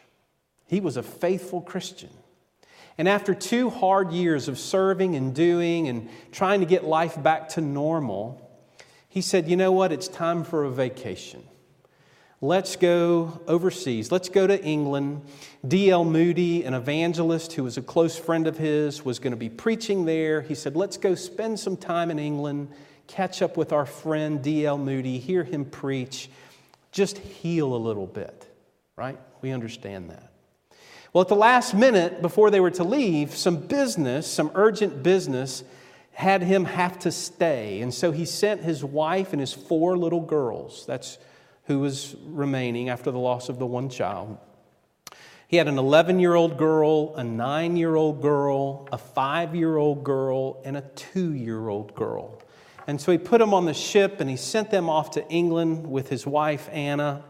He 0.68 0.78
was 0.78 0.96
a 0.96 1.02
faithful 1.02 1.60
Christian. 1.60 2.10
And 2.98 3.08
after 3.08 3.34
two 3.34 3.70
hard 3.70 4.12
years 4.12 4.46
of 4.46 4.58
serving 4.58 5.16
and 5.16 5.34
doing 5.34 5.88
and 5.88 6.08
trying 6.30 6.60
to 6.60 6.66
get 6.66 6.84
life 6.84 7.20
back 7.20 7.48
to 7.50 7.60
normal, 7.60 8.44
he 9.08 9.22
said, 9.22 9.48
You 9.48 9.56
know 9.56 9.72
what? 9.72 9.90
It's 9.90 10.08
time 10.08 10.44
for 10.44 10.64
a 10.64 10.70
vacation. 10.70 11.42
Let's 12.40 12.76
go 12.76 13.40
overseas. 13.48 14.12
Let's 14.12 14.28
go 14.28 14.46
to 14.46 14.62
England. 14.62 15.22
D.L. 15.66 16.04
Moody, 16.04 16.64
an 16.64 16.74
evangelist 16.74 17.54
who 17.54 17.64
was 17.64 17.76
a 17.76 17.82
close 17.82 18.16
friend 18.16 18.46
of 18.46 18.58
his, 18.58 19.04
was 19.04 19.18
going 19.18 19.32
to 19.32 19.36
be 19.36 19.48
preaching 19.48 20.04
there. 20.04 20.42
He 20.42 20.54
said, 20.54 20.76
Let's 20.76 20.96
go 20.96 21.14
spend 21.14 21.58
some 21.58 21.76
time 21.76 22.10
in 22.10 22.18
England, 22.18 22.68
catch 23.06 23.42
up 23.42 23.56
with 23.56 23.72
our 23.72 23.86
friend 23.86 24.42
D.L. 24.42 24.78
Moody, 24.78 25.18
hear 25.18 25.42
him 25.44 25.64
preach, 25.64 26.30
just 26.92 27.18
heal 27.18 27.74
a 27.74 27.76
little 27.76 28.06
bit, 28.06 28.47
right? 28.98 29.18
We 29.40 29.52
understand 29.52 30.10
that. 30.10 30.32
Well, 31.12 31.22
at 31.22 31.28
the 31.28 31.36
last 31.36 31.72
minute 31.72 32.20
before 32.20 32.50
they 32.50 32.60
were 32.60 32.72
to 32.72 32.84
leave, 32.84 33.34
some 33.34 33.56
business, 33.56 34.26
some 34.26 34.50
urgent 34.54 35.02
business, 35.02 35.62
had 36.12 36.42
him 36.42 36.64
have 36.64 36.98
to 36.98 37.12
stay. 37.12 37.80
And 37.80 37.94
so 37.94 38.10
he 38.10 38.24
sent 38.24 38.62
his 38.62 38.84
wife 38.84 39.32
and 39.32 39.40
his 39.40 39.54
four 39.54 39.96
little 39.96 40.20
girls. 40.20 40.84
That's 40.84 41.16
who 41.66 41.78
was 41.78 42.16
remaining 42.26 42.88
after 42.88 43.12
the 43.12 43.18
loss 43.18 43.48
of 43.48 43.60
the 43.60 43.66
one 43.66 43.88
child. 43.88 44.36
He 45.46 45.56
had 45.56 45.68
an 45.68 45.78
11 45.78 46.18
year 46.18 46.34
old 46.34 46.58
girl, 46.58 47.14
a 47.14 47.22
nine 47.22 47.76
year 47.76 47.94
old 47.94 48.20
girl, 48.20 48.88
a 48.90 48.98
five 48.98 49.54
year 49.54 49.76
old 49.76 50.02
girl, 50.02 50.60
and 50.64 50.76
a 50.76 50.82
two 50.96 51.32
year 51.32 51.68
old 51.68 51.94
girl. 51.94 52.42
And 52.88 53.00
so 53.00 53.12
he 53.12 53.18
put 53.18 53.38
them 53.38 53.54
on 53.54 53.64
the 53.64 53.74
ship 53.74 54.20
and 54.20 54.28
he 54.28 54.36
sent 54.36 54.70
them 54.70 54.90
off 54.90 55.12
to 55.12 55.26
England 55.28 55.86
with 55.86 56.08
his 56.08 56.26
wife, 56.26 56.68
Anna. 56.72 57.22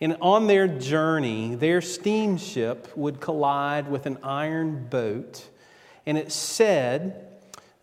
And 0.00 0.16
on 0.22 0.46
their 0.46 0.66
journey, 0.66 1.54
their 1.54 1.80
steamship 1.80 2.88
would 2.96 3.20
collide 3.20 3.88
with 3.90 4.06
an 4.06 4.18
iron 4.22 4.86
boat. 4.88 5.48
And 6.06 6.16
it 6.16 6.32
said 6.32 7.28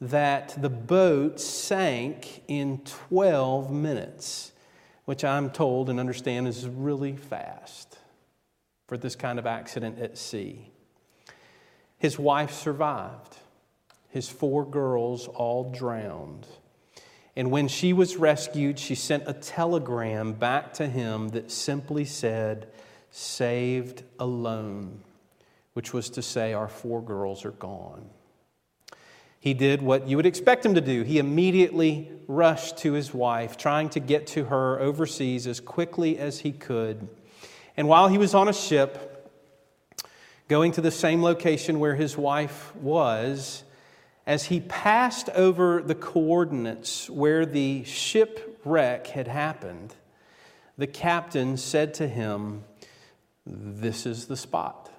that 0.02 0.60
the 0.60 0.70
boat 0.70 1.40
sank 1.40 2.44
in 2.48 2.80
12 2.86 3.72
minutes, 3.72 4.52
which 5.06 5.24
I'm 5.24 5.52
told 5.52 5.90
and 5.90 6.00
understand 6.00 6.48
is 6.48 6.68
really 6.68 7.16
fast 7.16 7.98
for 8.88 8.98
this 8.98 9.16
kind 9.16 9.38
of 9.38 9.46
accident 9.46 10.00
at 10.00 10.18
sea. 10.18 10.72
His 11.98 12.18
wife 12.18 12.52
survived, 12.52 13.38
his 14.10 14.30
four 14.30 14.66
girls 14.66 15.28
all 15.28 15.72
drowned. 15.72 16.48
And 17.38 17.52
when 17.52 17.68
she 17.68 17.94
was 17.94 18.18
rescued, 18.18 18.80
she 18.80 18.96
sent 18.96 19.26
a 19.28 19.34
telegram 19.34 20.34
back 20.34 20.74
to 20.74 20.88
him 20.88 21.30
that 21.30 21.52
simply 21.52 22.04
said, 22.04 22.68
Saved 23.12 24.02
alone, 24.18 25.02
which 25.74 25.94
was 25.94 26.10
to 26.10 26.24
say, 26.24 26.54
Our 26.54 26.68
four 26.68 27.00
girls 27.00 27.46
are 27.46 27.52
gone. 27.52 28.10
He 29.40 29.54
did 29.54 29.84
what 29.84 30.08
you 30.08 30.18
would 30.18 30.26
expect 30.26 30.66
him 30.66 30.74
to 30.74 30.82
do. 30.82 31.04
He 31.04 31.20
immediately 31.20 32.12
rushed 32.28 32.80
to 32.80 32.94
his 32.94 33.14
wife, 33.14 33.56
trying 33.56 33.90
to 33.90 34.00
get 34.00 34.26
to 34.28 34.46
her 34.46 34.80
overseas 34.80 35.46
as 35.46 35.60
quickly 35.60 36.18
as 36.18 36.40
he 36.40 36.52
could. 36.52 37.08
And 37.78 37.88
while 37.88 38.08
he 38.08 38.18
was 38.18 38.34
on 38.34 38.48
a 38.48 38.54
ship, 38.54 39.32
going 40.48 40.72
to 40.72 40.82
the 40.82 40.90
same 40.90 41.22
location 41.22 41.80
where 41.80 41.94
his 41.94 42.18
wife 42.18 42.76
was, 42.78 43.64
as 44.28 44.44
he 44.44 44.60
passed 44.60 45.30
over 45.30 45.82
the 45.82 45.96
coordinates 45.96 47.10
where 47.10 47.46
the 47.46 47.86
shipwreck 47.86 49.08
had 49.08 49.30
happened, 49.30 49.96
the 50.78 50.86
captain 50.86 51.56
said 51.56 51.94
to 51.94 52.08
him, 52.08 52.66
This 53.46 54.06
is 54.06 54.28
the 54.28 54.36
spot. 54.36 54.92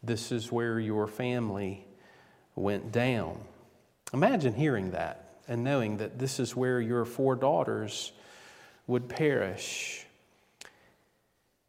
This 0.00 0.30
is 0.30 0.52
where 0.52 0.78
your 0.78 1.08
family 1.08 1.84
went 2.54 2.92
down. 2.92 3.40
Imagine 4.12 4.54
hearing 4.54 4.92
that 4.92 5.40
and 5.48 5.64
knowing 5.64 5.96
that 5.96 6.16
this 6.20 6.38
is 6.38 6.54
where 6.54 6.80
your 6.80 7.04
four 7.04 7.34
daughters 7.34 8.12
would 8.86 9.08
perish. 9.08 10.06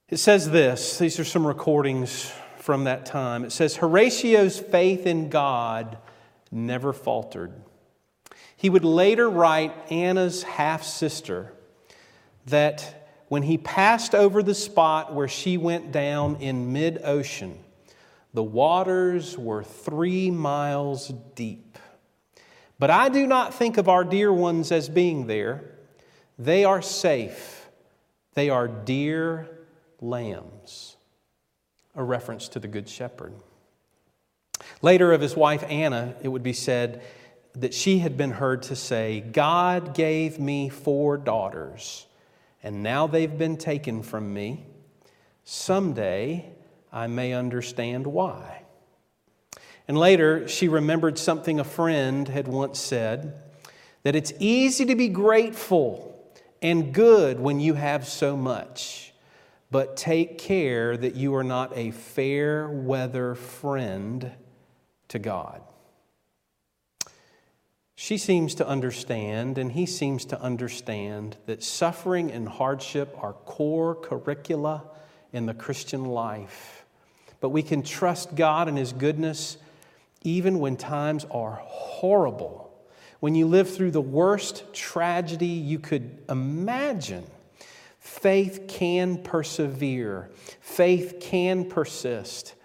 It 0.09 0.17
says 0.17 0.51
this, 0.51 0.99
these 0.99 1.19
are 1.19 1.25
some 1.25 1.47
recordings 1.47 2.31
from 2.59 2.83
that 2.83 3.07
time. 3.07 3.43
It 3.45 3.51
says, 3.51 3.77
Horatio's 3.77 4.59
faith 4.59 5.07
in 5.07 5.29
God 5.29 5.97
never 6.55 6.93
faltered. 6.93 7.53
He 8.55 8.69
would 8.69 8.85
later 8.85 9.29
write 9.29 9.73
Anna's 9.91 10.43
half 10.43 10.83
sister 10.83 11.51
that 12.47 13.07
when 13.27 13.43
he 13.43 13.57
passed 13.57 14.15
over 14.15 14.41
the 14.41 14.55
spot 14.55 15.13
where 15.13 15.27
she 15.27 15.57
went 15.57 15.91
down 15.91 16.37
in 16.37 16.71
mid 16.71 17.01
ocean, 17.03 17.59
the 18.33 18.43
waters 18.43 19.37
were 19.37 19.63
three 19.63 20.31
miles 20.31 21.13
deep. 21.35 21.77
But 22.77 22.89
I 22.89 23.09
do 23.09 23.25
not 23.25 23.53
think 23.53 23.77
of 23.77 23.87
our 23.87 24.03
dear 24.03 24.31
ones 24.31 24.71
as 24.71 24.89
being 24.89 25.27
there. 25.27 25.63
They 26.37 26.65
are 26.65 26.81
safe. 26.81 27.69
They 28.33 28.49
are 28.49 28.67
dear 28.67 29.49
lambs. 30.01 30.97
A 31.95 32.03
reference 32.03 32.49
to 32.49 32.59
the 32.59 32.67
Good 32.67 32.89
Shepherd. 32.89 33.33
Later, 34.81 35.13
of 35.13 35.21
his 35.21 35.35
wife 35.35 35.63
Anna, 35.69 36.15
it 36.21 36.27
would 36.27 36.43
be 36.43 36.53
said 36.53 37.01
that 37.53 37.73
she 37.73 37.99
had 37.99 38.17
been 38.17 38.31
heard 38.31 38.63
to 38.63 38.75
say, 38.75 39.21
God 39.21 39.93
gave 39.93 40.39
me 40.39 40.69
four 40.69 41.17
daughters, 41.17 42.05
and 42.61 42.83
now 42.83 43.07
they've 43.07 43.37
been 43.37 43.57
taken 43.57 44.03
from 44.03 44.33
me. 44.33 44.65
Someday 45.43 46.49
I 46.91 47.07
may 47.07 47.33
understand 47.33 48.07
why. 48.07 48.63
And 49.87 49.97
later, 49.97 50.47
she 50.47 50.67
remembered 50.67 51.17
something 51.17 51.59
a 51.59 51.63
friend 51.63 52.27
had 52.27 52.47
once 52.47 52.79
said 52.79 53.41
that 54.03 54.15
it's 54.15 54.33
easy 54.39 54.85
to 54.85 54.95
be 54.95 55.07
grateful 55.07 56.11
and 56.61 56.93
good 56.93 57.39
when 57.39 57.59
you 57.59 57.75
have 57.75 58.07
so 58.07 58.35
much, 58.35 59.13
but 59.69 59.95
take 59.95 60.37
care 60.37 60.97
that 60.97 61.15
you 61.15 61.35
are 61.35 61.43
not 61.43 61.77
a 61.77 61.91
fair 61.91 62.67
weather 62.67 63.35
friend 63.35 64.31
to 65.09 65.19
God. 65.19 65.61
She 67.95 68.17
seems 68.17 68.55
to 68.55 68.67
understand, 68.67 69.57
and 69.57 69.71
he 69.71 69.85
seems 69.85 70.25
to 70.25 70.41
understand, 70.41 71.37
that 71.45 71.63
suffering 71.63 72.31
and 72.31 72.47
hardship 72.47 73.15
are 73.21 73.33
core 73.33 73.95
curricula 73.95 74.83
in 75.31 75.45
the 75.45 75.53
Christian 75.53 76.05
life. 76.05 76.85
But 77.39 77.49
we 77.49 77.63
can 77.63 77.83
trust 77.83 78.35
God 78.35 78.67
and 78.67 78.77
His 78.77 78.93
goodness 78.93 79.57
even 80.23 80.59
when 80.59 80.77
times 80.77 81.25
are 81.29 81.61
horrible. 81.63 82.73
When 83.19 83.35
you 83.35 83.45
live 83.45 83.73
through 83.73 83.91
the 83.91 84.01
worst 84.01 84.73
tragedy 84.73 85.47
you 85.47 85.79
could 85.79 86.23
imagine, 86.29 87.23
faith 87.99 88.65
can 88.67 89.21
persevere, 89.21 90.29
faith 90.61 91.17
can 91.21 91.69
persist. 91.69 92.55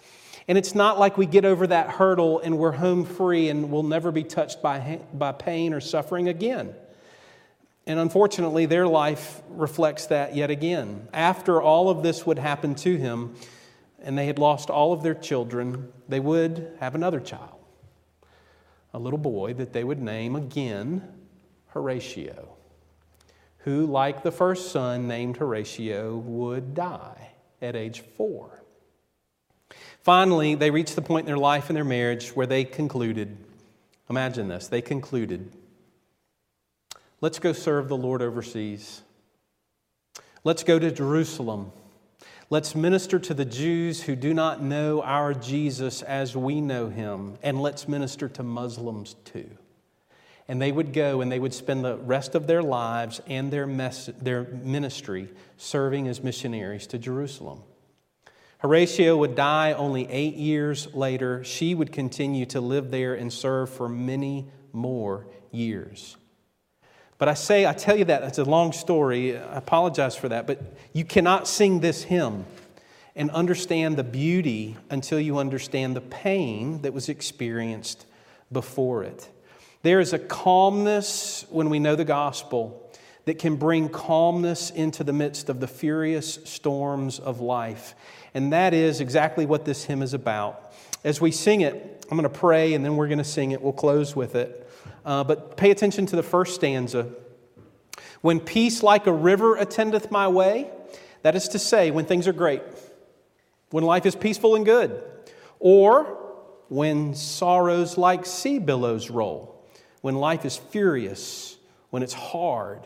And 0.51 0.59
it's 0.59 0.75
not 0.75 0.99
like 0.99 1.17
we 1.17 1.27
get 1.27 1.45
over 1.45 1.65
that 1.69 1.91
hurdle 1.91 2.41
and 2.41 2.59
we're 2.59 2.73
home 2.73 3.05
free 3.05 3.51
and 3.51 3.71
we'll 3.71 3.85
never 3.85 4.11
be 4.11 4.25
touched 4.25 4.61
by, 4.61 4.99
by 5.15 5.31
pain 5.31 5.73
or 5.73 5.79
suffering 5.79 6.27
again. 6.27 6.75
And 7.87 8.01
unfortunately, 8.01 8.67
their 8.67 8.89
life 8.89 9.43
reflects 9.51 10.07
that 10.07 10.35
yet 10.35 10.51
again. 10.51 11.07
After 11.15 11.63
all 11.63 11.89
of 11.89 12.03
this 12.03 12.27
would 12.27 12.41
happen 12.41 12.75
to 12.75 12.97
him, 12.97 13.37
and 14.03 14.19
they 14.19 14.27
had 14.27 14.41
lost 14.41 14.71
all 14.71 14.93
of 14.93 15.05
their 15.05 15.15
children, 15.15 15.93
they 16.09 16.19
would 16.19 16.77
have 16.81 16.97
another 16.97 17.21
child, 17.21 17.61
a 18.93 18.99
little 18.99 19.21
boy 19.21 19.55
that 19.55 19.73
they 19.73 19.85
would 19.85 20.03
name 20.03 20.35
again 20.35 21.07
Horatio, 21.69 22.57
who, 23.59 23.87
like 23.87 24.25
the 24.25 24.33
first 24.33 24.73
son 24.73 25.07
named 25.07 25.37
Horatio, 25.37 26.17
would 26.17 26.75
die 26.75 27.35
at 27.63 27.77
age 27.77 28.01
four. 28.01 28.60
Finally, 30.03 30.55
they 30.55 30.71
reached 30.71 30.97
the 30.97 31.03
point 31.03 31.25
in 31.25 31.27
their 31.27 31.39
life 31.39 31.69
and 31.69 31.77
their 31.77 31.85
marriage 31.85 32.31
where 32.31 32.47
they 32.47 32.65
concluded 32.65 33.37
imagine 34.11 34.49
this 34.49 34.67
they 34.69 34.83
concluded, 34.83 35.53
let's 37.21 37.39
go 37.39 37.53
serve 37.53 37.89
the 37.89 37.97
Lord 37.97 38.21
overseas. 38.21 39.03
Let's 40.43 40.65
go 40.65 40.79
to 40.79 40.91
Jerusalem. 40.91 41.73
Let's 42.49 42.75
minister 42.75 43.19
to 43.21 43.35
the 43.35 43.45
Jews 43.45 44.03
who 44.03 44.17
do 44.17 44.35
not 44.35 44.61
know 44.61 45.03
our 45.03 45.33
Jesus 45.35 46.03
as 46.03 46.37
we 46.37 46.61
know 46.61 46.89
him, 46.89 47.39
and 47.43 47.63
let's 47.63 47.87
minister 47.87 48.29
to 48.31 48.43
Muslims 48.43 49.15
too. 49.25 49.49
And 50.49 50.61
they 50.61 50.73
would 50.73 50.93
go 50.93 51.21
and 51.21 51.31
they 51.31 51.39
would 51.39 51.55
spend 51.55 51.85
the 51.85 51.99
rest 51.99 52.35
of 52.35 52.49
their 52.49 52.63
lives 52.63 53.21
and 53.29 53.53
their, 53.53 53.67
their 54.21 54.43
ministry 54.43 55.29
serving 55.59 56.09
as 56.09 56.25
missionaries 56.25 56.89
to 56.89 56.99
Jerusalem. 56.99 57.63
Horatio 58.61 59.17
would 59.17 59.35
die 59.35 59.73
only 59.73 60.07
eight 60.11 60.37
years 60.37 60.93
later. 60.95 61.43
She 61.45 61.75
would 61.75 61.93
continue 61.93 62.45
to 62.47 62.61
live 62.61 62.91
there 62.91 63.15
and 63.15 63.33
serve 63.33 63.71
for 63.71 63.89
many 63.89 64.49
more 64.73 65.27
years. 65.51 66.17
But 67.17 67.29
I 67.29 67.35
say, 67.35 67.67
I 67.67 67.73
tell 67.73 67.97
you 67.97 68.05
that, 68.07 68.23
it's 68.23 68.39
a 68.39 68.45
long 68.45 68.73
story. 68.73 69.37
I 69.37 69.57
apologize 69.57 70.15
for 70.15 70.29
that. 70.29 70.47
But 70.47 70.63
you 70.93 71.07
cannot 71.07 71.49
sing 71.49 71.81
this 71.81 72.03
hymn 72.03 72.45
and 73.17 73.31
understand 73.31 73.97
the 73.97 74.05
beauty 74.05 74.77
until 74.91 75.19
you 75.19 75.39
understand 75.39 75.97
the 75.97 76.03
pain 76.03 76.83
that 76.83 76.93
was 76.93 77.09
experienced 77.09 78.05
before 78.53 79.05
it. 79.05 79.29
There 79.83 80.01
is 80.01 80.13
a 80.13 80.19
calmness 80.19 81.47
when 81.49 81.71
we 81.71 81.79
know 81.79 81.97
the 81.97 82.05
gospel 82.05 82.91
that 83.25 83.39
can 83.39 83.57
bring 83.57 83.89
calmness 83.89 84.71
into 84.71 85.05
the 85.05 85.13
midst 85.13 85.49
of 85.49 85.61
the 85.61 85.67
furious 85.67 86.39
storms 86.45 87.19
of 87.19 87.41
life. 87.41 87.95
And 88.35 88.53
that 88.53 88.75
is 88.75 89.01
exactly 89.01 89.47
what 89.47 89.65
this 89.65 89.85
hymn 89.85 90.03
is 90.03 90.15
about. 90.15 90.73
As 91.05 91.21
we 91.21 91.31
sing 91.31 91.63
it, 91.63 92.05
I'm 92.11 92.17
going 92.17 92.31
to 92.31 92.39
pray 92.39 92.75
and 92.75 92.85
then 92.85 92.97
we're 92.97 93.09
going 93.09 93.19
to 93.19 93.25
sing 93.25 93.53
it. 93.53 93.61
We'll 93.61 93.73
close 93.73 94.15
with 94.15 94.35
it. 94.35 94.69
Uh, 95.05 95.25
but 95.25 95.57
pay 95.57 95.71
attention 95.71 96.07
to 96.07 96.17
the 96.17 96.23
first 96.23 96.55
stanza. 96.55 97.09
When 98.21 98.39
peace 98.39 98.83
like 98.83 99.07
a 99.07 99.13
river 99.13 99.57
attendeth 99.57 100.11
my 100.11 100.29
way, 100.29 100.71
that 101.23 101.35
is 101.35 101.49
to 101.49 101.59
say, 101.59 101.91
when 101.91 102.05
things 102.05 102.29
are 102.29 102.33
great, 102.33 102.63
when 103.71 103.85
life 103.85 104.07
is 104.07 104.15
peaceful 104.15 104.57
and 104.57 104.65
good, 104.65 105.03
or 105.59 106.19
when 106.69 107.15
sorrows 107.15 107.99
like 107.99 108.27
sea 108.27 108.59
billows 108.59 109.11
roll, 109.11 109.65
when 110.01 110.15
life 110.15 110.45
is 110.45 110.57
furious, 110.57 111.57
when 111.91 112.03
it's 112.03 112.15
hard 112.15 112.81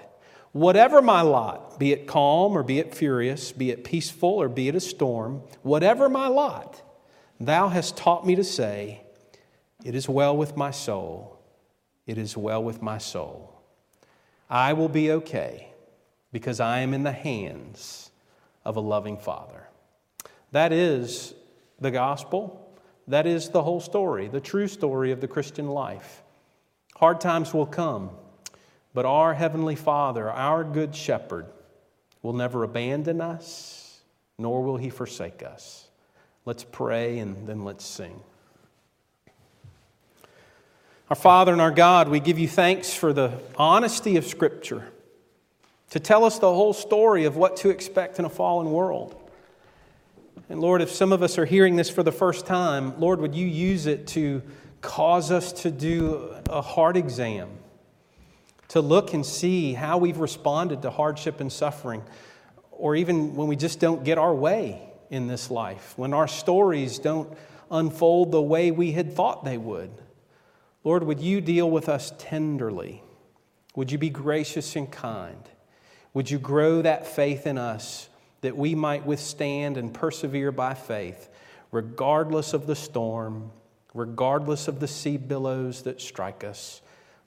Whatever 0.55 1.02
my 1.02 1.20
lot, 1.20 1.80
be 1.80 1.90
it 1.90 2.07
calm 2.07 2.57
or 2.57 2.62
be 2.62 2.78
it 2.78 2.94
furious, 2.94 3.50
be 3.50 3.72
it 3.72 3.82
peaceful 3.82 4.28
or 4.28 4.48
be 4.48 4.68
it 4.68 4.76
a 4.76 4.80
storm, 4.80 5.42
whatever 5.62 6.09
my 6.09 6.28
lot, 6.28 6.80
thou 7.40 7.66
hast 7.66 7.96
taught 7.96 8.24
me 8.24 8.36
to 8.36 8.44
say, 8.44 9.00
It 9.84 9.96
is 9.96 10.09
well 10.09 10.36
with 10.36 10.57
my 10.57 10.70
soul, 10.70 11.40
it 12.07 12.18
is 12.18 12.36
well 12.36 12.62
with 12.62 12.80
my 12.80 12.98
soul. 12.98 13.61
I 14.48 14.74
will 14.74 14.88
be 14.88 15.11
okay 15.11 15.72
because 16.30 16.61
I 16.61 16.78
am 16.78 16.94
in 16.94 17.02
the 17.02 17.11
hands 17.11 18.12
of 18.64 18.76
a 18.76 18.80
loving 18.80 19.18
Father. 19.18 19.66
That 20.52 20.72
is 20.72 21.34
the 21.80 21.90
gospel. 21.90 22.61
That 23.09 23.26
is 23.26 23.48
the 23.48 23.64
whole 23.64 23.80
story, 23.80 24.28
the 24.28 24.40
true 24.40 24.68
story 24.68 25.11
of 25.11 25.20
the 25.20 25.26
Christian 25.26 25.66
life. 25.66 26.22
Hard 26.94 27.20
times 27.20 27.52
will 27.52 27.66
come, 27.66 28.11
but 28.95 29.05
our 29.05 29.34
Heavenly 29.34 29.74
Father, 29.74 30.30
our 30.30 30.64
Good 30.64 30.95
Shepherd, 30.95 31.47
will 32.22 32.32
never 32.32 32.62
abandon 32.62 33.20
us, 33.20 34.01
nor 34.38 34.62
will 34.62 34.78
He 34.78 34.88
forsake 34.88 35.42
us. 35.42 35.88
Let's 36.47 36.64
pray 36.64 37.18
and 37.18 37.47
then 37.47 37.64
let's 37.64 37.84
sing. 37.84 38.20
Our 41.11 41.16
Father 41.16 41.53
and 41.53 41.61
our 41.61 41.70
God, 41.70 42.09
we 42.09 42.20
give 42.20 42.38
you 42.38 42.49
thanks 42.49 42.95
for 42.95 43.12
the 43.12 43.38
honesty 43.57 44.16
of 44.16 44.24
Scripture 44.24 44.84
to 45.90 46.01
tell 46.01 46.24
us 46.24 46.38
the 46.38 46.53
whole 46.53 46.72
story 46.72 47.24
of 47.24 47.36
what 47.36 47.57
to 47.59 47.70
expect 47.70 48.18
in 48.18 48.24
a 48.24 48.30
fallen 48.30 48.70
world. 48.70 49.20
And 50.49 50.61
Lord, 50.61 50.82
if 50.82 50.90
some 50.90 51.12
of 51.12 51.22
us 51.22 51.38
are 51.38 51.45
hearing 51.45 51.76
this 51.76 51.90
for 51.90 52.03
the 52.03 52.12
first 52.12 52.47
time, 52.47 52.99
Lord, 52.99 53.20
would 53.20 53.34
you 53.34 53.47
use 53.47 53.86
it 53.86 54.07
to 54.09 54.42
cause 54.80 55.30
us 55.30 55.53
to 55.62 55.70
do 55.70 56.34
a 56.49 56.61
heart 56.61 56.97
exam, 56.97 57.49
to 58.74 58.80
look 58.80 59.14
and 59.14 59.24
see 59.24 59.72
how 59.72 59.98
we've 59.98 60.18
responded 60.18 60.82
to 60.82 60.90
hardship 60.90 61.40
and 61.40 61.52
suffering, 61.52 62.02
or 62.72 62.96
even 62.96 63.36
when 63.36 63.46
we 63.46 63.54
just 63.54 63.78
don't 63.78 64.02
get 64.02 64.18
our 64.18 64.34
way 64.34 64.82
in 65.10 65.28
this 65.28 65.48
life, 65.48 65.94
when 65.96 66.12
our 66.12 66.26
stories 66.26 66.98
don't 66.98 67.38
unfold 67.70 68.32
the 68.32 68.42
way 68.42 68.72
we 68.72 68.90
had 68.90 69.14
thought 69.14 69.44
they 69.44 69.56
would. 69.56 69.92
Lord, 70.82 71.04
would 71.04 71.20
you 71.20 71.40
deal 71.40 71.70
with 71.70 71.88
us 71.88 72.12
tenderly? 72.18 73.00
Would 73.76 73.92
you 73.92 73.98
be 73.98 74.10
gracious 74.10 74.74
and 74.74 74.90
kind? 74.90 75.48
Would 76.12 76.28
you 76.28 76.40
grow 76.40 76.82
that 76.82 77.06
faith 77.06 77.46
in 77.46 77.58
us 77.58 78.08
that 78.40 78.56
we 78.56 78.74
might 78.74 79.06
withstand 79.06 79.76
and 79.76 79.94
persevere 79.94 80.50
by 80.50 80.74
faith, 80.74 81.28
regardless 81.70 82.52
of 82.52 82.66
the 82.66 82.74
storm, 82.74 83.52
regardless 83.94 84.66
of 84.66 84.80
the 84.80 84.88
sea 84.88 85.16
billows 85.16 85.82
that 85.82 86.00
strike 86.00 86.42
us. 86.42 86.82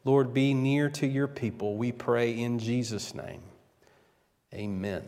Lord, 0.07 0.33
be 0.33 0.53
near 0.53 0.89
to 0.91 1.05
your 1.05 1.27
people, 1.27 1.75
we 1.75 1.91
pray 1.91 2.31
in 2.31 2.59
Jesus' 2.59 3.13
name. 3.13 3.41
Amen. 4.53 5.03